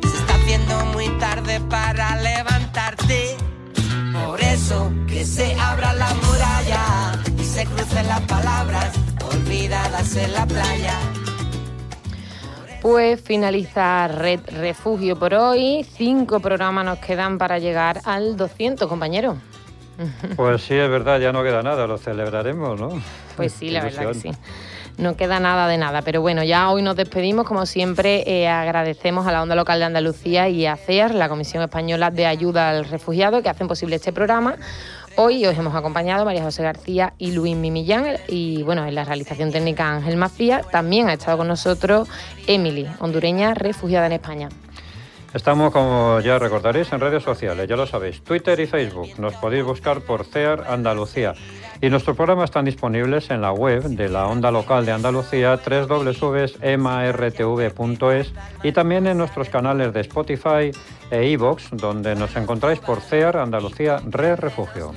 Se 0.00 0.16
está 0.16 0.34
haciendo 0.36 0.84
muy 0.92 1.08
tarde 1.18 1.58
para 1.68 2.14
levantarte. 2.22 3.36
Por 4.12 4.40
eso 4.40 4.92
que 5.08 5.24
se 5.24 5.56
abra 5.58 5.92
la 5.92 6.14
muralla 6.14 7.20
y 7.36 7.42
se 7.42 7.66
crucen 7.66 8.06
las 8.06 8.20
palabras 8.20 8.92
olvidadas 9.32 10.14
en 10.14 10.34
la 10.34 10.46
playa. 10.46 10.94
Pues 12.80 13.20
finaliza 13.20 14.06
Red 14.06 14.40
Refugio 14.56 15.18
por 15.18 15.34
hoy. 15.34 15.84
Cinco 15.96 16.38
programas 16.38 16.84
nos 16.84 17.00
quedan 17.00 17.38
para 17.38 17.58
llegar 17.58 18.00
al 18.04 18.36
200, 18.36 18.88
compañero. 18.88 19.36
Pues 20.36 20.62
sí, 20.62 20.74
es 20.74 20.90
verdad, 20.90 21.20
ya 21.20 21.32
no 21.32 21.42
queda 21.42 21.62
nada, 21.62 21.86
lo 21.86 21.98
celebraremos, 21.98 22.80
¿no? 22.80 23.00
Pues 23.36 23.52
sí, 23.52 23.70
la 23.70 23.82
verdad 23.82 24.08
que 24.08 24.14
sí. 24.14 24.30
No 24.96 25.16
queda 25.16 25.40
nada 25.40 25.66
de 25.66 25.76
nada, 25.76 26.02
pero 26.02 26.20
bueno, 26.20 26.44
ya 26.44 26.70
hoy 26.70 26.82
nos 26.82 26.94
despedimos. 26.94 27.46
Como 27.46 27.66
siempre, 27.66 28.22
eh, 28.26 28.46
agradecemos 28.46 29.26
a 29.26 29.32
la 29.32 29.42
Onda 29.42 29.56
Local 29.56 29.80
de 29.80 29.86
Andalucía 29.86 30.48
y 30.48 30.66
a 30.66 30.76
CEAR, 30.76 31.14
la 31.14 31.28
Comisión 31.28 31.64
Española 31.64 32.12
de 32.12 32.26
Ayuda 32.26 32.70
al 32.70 32.84
Refugiado, 32.84 33.42
que 33.42 33.48
hacen 33.48 33.66
posible 33.66 33.96
este 33.96 34.12
programa. 34.12 34.54
Hoy 35.16 35.46
os 35.46 35.56
hemos 35.56 35.74
acompañado 35.74 36.24
María 36.24 36.42
José 36.42 36.62
García 36.62 37.12
y 37.18 37.32
Luis 37.32 37.56
Mimillán 37.56 38.16
y 38.28 38.62
bueno, 38.62 38.84
en 38.84 38.94
la 38.94 39.04
realización 39.04 39.50
técnica 39.52 39.88
Ángel 39.88 40.16
Macías. 40.16 40.68
También 40.70 41.08
ha 41.08 41.12
estado 41.12 41.38
con 41.38 41.48
nosotros 41.48 42.08
Emily, 42.46 42.86
hondureña 43.00 43.54
refugiada 43.54 44.06
en 44.06 44.12
España. 44.12 44.48
Estamos, 45.34 45.72
como 45.72 46.20
ya 46.20 46.38
recordaréis, 46.38 46.92
en 46.92 47.00
redes 47.00 47.24
sociales, 47.24 47.66
ya 47.68 47.74
lo 47.74 47.88
sabéis, 47.88 48.22
Twitter 48.22 48.60
y 48.60 48.68
Facebook. 48.68 49.18
Nos 49.18 49.34
podéis 49.34 49.64
buscar 49.64 50.00
por 50.00 50.24
CEAR 50.24 50.64
Andalucía. 50.68 51.34
Y 51.80 51.90
nuestros 51.90 52.16
programas 52.16 52.44
están 52.50 52.64
disponibles 52.64 53.30
en 53.30 53.40
la 53.42 53.52
web 53.52 53.82
de 53.84 54.08
la 54.08 54.26
Onda 54.26 54.50
Local 54.50 54.86
de 54.86 54.92
Andalucía, 54.92 55.58
www.emartv.es 56.94 58.32
y 58.62 58.72
también 58.72 59.06
en 59.06 59.18
nuestros 59.18 59.48
canales 59.48 59.92
de 59.92 60.00
Spotify 60.00 60.70
e 61.10 61.28
iVoox, 61.30 61.70
donde 61.72 62.14
nos 62.14 62.34
encontráis 62.36 62.78
por 62.78 63.00
CEAR 63.00 63.36
Andalucía 63.36 64.00
Re 64.08 64.36
Refugio. 64.36 64.92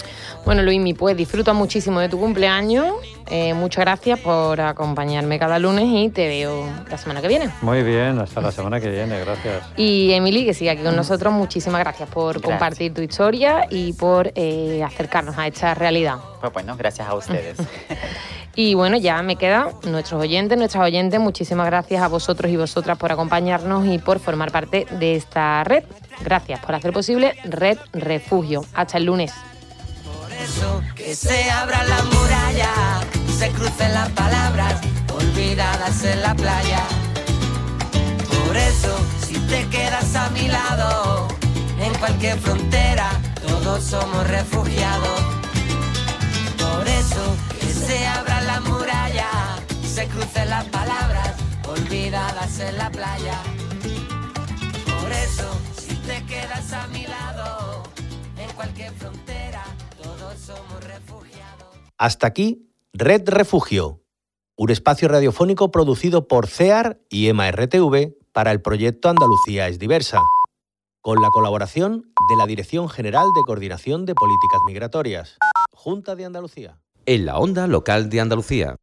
Bueno, 0.46 0.63
Luismi, 0.63 0.94
pues 0.94 1.18
disfruta 1.18 1.52
muchísimo 1.54 2.00
de 2.00 2.08
tu 2.10 2.18
cumpleaños. 2.20 2.94
Eh, 3.30 3.54
muchas 3.54 3.84
gracias 3.84 4.20
por 4.20 4.62
acompañarme 4.62 5.38
cada 5.38 5.60
lunes 5.60 5.86
y 5.86 6.10
te 6.10 6.28
veo 6.28 6.63
la 6.90 6.98
semana 6.98 7.22
que 7.22 7.28
viene. 7.28 7.50
Muy 7.62 7.84
bien, 7.84 8.20
hasta 8.20 8.40
la 8.40 8.52
semana 8.52 8.80
que 8.80 8.90
viene, 8.90 9.20
gracias. 9.20 9.63
Y 9.78 10.12
Emily, 10.13 10.46
que 10.46 10.54
sigue 10.54 10.70
aquí 10.72 10.84
con 10.84 10.96
nosotros, 10.96 11.34
muchísimas 11.34 11.82
gracias 11.82 12.10
por 12.10 12.34
Gracias. 12.36 12.52
compartir 12.52 12.94
tu 12.94 13.02
historia 13.02 13.68
y 13.70 13.94
por 13.94 14.32
eh, 14.36 14.82
acercarnos 14.84 15.38
a 15.38 15.48
esta 15.48 15.74
realidad. 15.74 16.16
Pues 16.39 16.54
bueno, 16.54 16.76
gracias 16.78 17.08
a 17.08 17.15
ustedes. 17.15 17.58
Y 18.58 18.73
bueno, 18.73 18.97
ya 18.97 19.21
me 19.21 19.36
queda 19.36 19.69
nuestros 19.84 20.19
oyentes, 20.19 20.58
nuestras 20.58 20.84
oyentes, 20.84 21.19
muchísimas 21.19 21.67
gracias 21.67 22.02
a 22.02 22.08
vosotros 22.08 22.52
y 22.52 22.58
vosotras 22.58 22.97
por 22.97 23.12
acompañarnos 23.12 23.86
y 23.86 24.00
por 24.00 24.19
formar 24.19 24.52
parte 24.52 24.88
de 25.00 25.15
esta 25.15 25.63
red. 25.63 25.84
Gracias 26.21 26.60
por 26.62 26.73
hacer 26.73 26.91
posible 26.91 27.36
Red 27.43 27.78
Refugio. 27.93 28.65
Hasta 28.73 28.97
el 28.97 29.06
lunes. 29.06 29.32
Por 30.04 30.32
eso 30.32 30.82
que 30.95 31.13
se 31.13 31.52
abra 31.52 31.84
la 31.84 32.02
muralla, 32.02 32.73
se 33.38 33.52
crucen 33.52 33.93
las 33.93 34.10
palabras 34.10 34.82
olvidadas 35.13 36.04
en 36.04 36.19
la 36.23 36.34
playa. 36.34 36.82
Por 38.47 38.58
eso, 38.58 38.97
si 39.23 39.36
te 39.41 39.67
quedas 39.67 40.15
a 40.15 40.32
mi 40.32 40.47
lado, 40.47 41.28
en 41.80 41.93
cualquier 42.00 42.39
frontera, 42.39 43.12
todos 43.47 43.84
somos 43.84 44.28
refugiados. 44.28 45.37
Por 46.98 47.06
eso, 47.06 47.36
que 47.60 47.68
se 47.68 48.08
abra 48.08 48.42
la 48.42 48.60
muralla, 48.62 49.30
se 49.84 50.08
crucen 50.08 50.50
las 50.50 50.66
palabras 50.66 51.36
olvidadas 51.68 52.60
en 52.60 52.76
la 52.76 52.90
playa. 52.90 53.40
Por 55.00 55.12
eso, 55.12 55.48
si 55.78 55.94
te 55.94 56.26
quedas 56.26 56.74
a 56.74 56.88
mi 56.88 57.06
lado, 57.06 57.84
en 58.40 58.50
cualquier 58.56 58.92
frontera, 58.94 59.64
todos 60.02 60.40
somos 60.40 60.84
refugiados. 60.86 61.68
Hasta 62.00 62.26
aquí, 62.26 62.68
Red 62.94 63.30
Refugio, 63.30 64.02
un 64.56 64.72
espacio 64.72 65.08
radiofónico 65.08 65.70
producido 65.70 66.28
por 66.28 66.48
CEAR 66.48 67.00
y 67.12 67.28
EMA 67.28 67.52
RTV 67.52 68.16
para 68.32 68.52
el 68.52 68.60
proyecto 68.64 69.08
Andalucía 69.08 69.68
es 69.68 69.78
diversa, 69.78 70.20
con 71.02 71.22
la 71.22 71.30
colaboración 71.30 72.12
de 72.28 72.36
la 72.38 72.48
Dirección 72.48 72.90
General 72.90 73.28
de 73.36 73.44
Coordinación 73.44 74.08
de 74.08 74.16
Políticas 74.16 74.62
Migratorias, 74.66 75.38
Junta 75.74 76.16
de 76.16 76.26
Andalucía. 76.26 76.80
En 77.10 77.26
la 77.26 77.38
onda 77.38 77.67
local 77.67 78.10
de 78.10 78.20
Andalucía. 78.20 78.76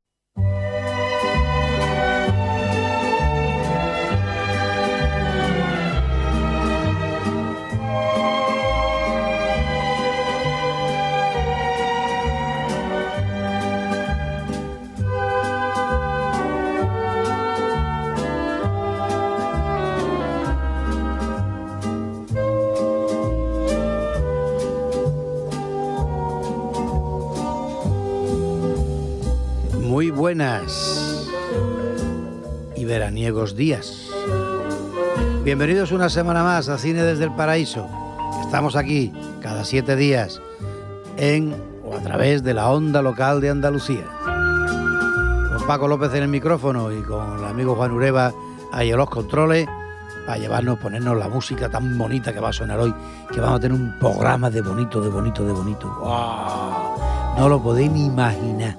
Buenas 30.25 31.29
y 32.75 32.87
veraniegos 32.87 33.57
días. 33.57 34.09
Bienvenidos 35.45 35.93
una 35.93 36.09
semana 36.09 36.43
más 36.43 36.71
a 36.71 36.79
Cine 36.79 37.03
desde 37.03 37.25
el 37.25 37.33
Paraíso. 37.33 37.87
Estamos 38.41 38.75
aquí 38.75 39.13
cada 39.43 39.67
siete 39.67 39.97
días 39.97 40.41
en 41.19 41.55
o 41.85 41.95
a 41.95 42.01
través 42.01 42.43
de 42.43 42.55
la 42.55 42.71
onda 42.71 43.03
local 43.03 43.43
de 43.43 43.51
Andalucía. 43.51 44.07
Con 44.25 45.67
Paco 45.67 45.89
López 45.89 46.15
en 46.15 46.23
el 46.23 46.29
micrófono 46.31 46.91
y 46.91 47.03
con 47.03 47.41
el 47.41 47.45
amigo 47.45 47.75
Juan 47.75 47.93
Ureva 47.93 48.33
ahí 48.73 48.93
en 48.93 48.97
los 48.97 49.11
controles 49.11 49.69
para 50.25 50.39
llevarnos, 50.39 50.79
ponernos 50.79 51.19
la 51.19 51.29
música 51.29 51.69
tan 51.69 51.99
bonita 51.99 52.33
que 52.33 52.41
va 52.41 52.49
a 52.49 52.55
sonar 52.55 52.81
hoy, 52.81 52.95
que 53.31 53.41
vamos 53.41 53.59
a 53.59 53.61
tener 53.61 53.79
un 53.79 53.99
programa 53.99 54.49
de 54.49 54.63
bonito, 54.63 55.03
de 55.03 55.11
bonito, 55.11 55.45
de 55.45 55.53
bonito. 55.53 55.95
¡Guau! 56.01 56.97
No 57.37 57.47
lo 57.47 57.63
podéis 57.63 57.91
ni 57.91 58.07
imaginar. 58.07 58.79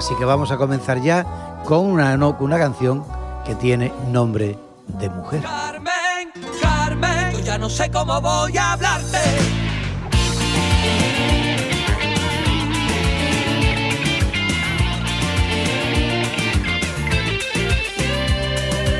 Así 0.00 0.14
que 0.14 0.24
vamos 0.24 0.50
a 0.50 0.56
comenzar 0.56 0.98
ya 1.02 1.26
con 1.66 1.84
una, 1.84 2.16
una 2.16 2.58
canción 2.58 3.04
que 3.44 3.54
tiene 3.54 3.92
nombre 4.08 4.58
de 4.98 5.10
mujer. 5.10 5.42
Carmen, 5.42 6.32
Carmen, 6.58 7.32
yo 7.32 7.40
ya 7.40 7.58
no 7.58 7.68
sé 7.68 7.90
cómo 7.90 8.18
voy 8.18 8.56
a 8.56 8.72
hablarte. 8.72 9.18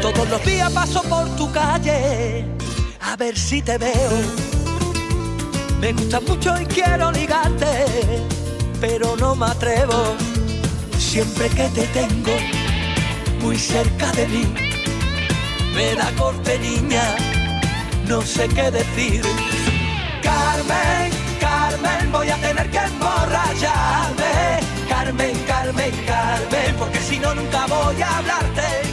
Todos 0.03 0.29
los 0.29 0.45
días 0.45 0.71
paso 0.71 1.03
por 1.05 1.27
tu 1.31 1.51
calle 1.51 2.45
a 3.01 3.17
ver 3.17 3.39
si 3.39 3.63
te 3.63 3.79
veo. 3.79 4.11
Me 5.81 5.95
gusta 5.95 6.21
mucho 6.21 6.61
y 6.61 6.67
quiero 6.67 7.11
ligarte, 7.11 7.87
pero 8.83 9.17
no 9.17 9.35
me 9.35 9.47
atrevo. 9.47 10.30
Siempre 11.11 11.49
que 11.49 11.69
te 11.71 11.83
tengo 11.89 12.31
muy 13.41 13.59
cerca 13.59 14.13
de 14.13 14.29
mí, 14.29 14.45
me 15.75 15.97
da 15.97 16.09
corte 16.13 16.57
niña, 16.61 17.03
no 18.07 18.23
sé 18.23 18.47
qué 18.47 18.71
decir. 18.71 19.21
Carmen, 20.23 21.11
Carmen, 21.41 22.13
voy 22.13 22.29
a 22.29 22.37
tener 22.37 22.71
que 22.71 22.79
emborracharme. 22.79 24.61
Carmen, 24.89 25.37
Carmen, 25.49 25.93
Carmen, 26.07 26.77
porque 26.79 27.01
si 27.01 27.19
no 27.19 27.35
nunca 27.35 27.67
voy 27.67 28.01
a 28.01 28.19
hablarte. 28.19 28.90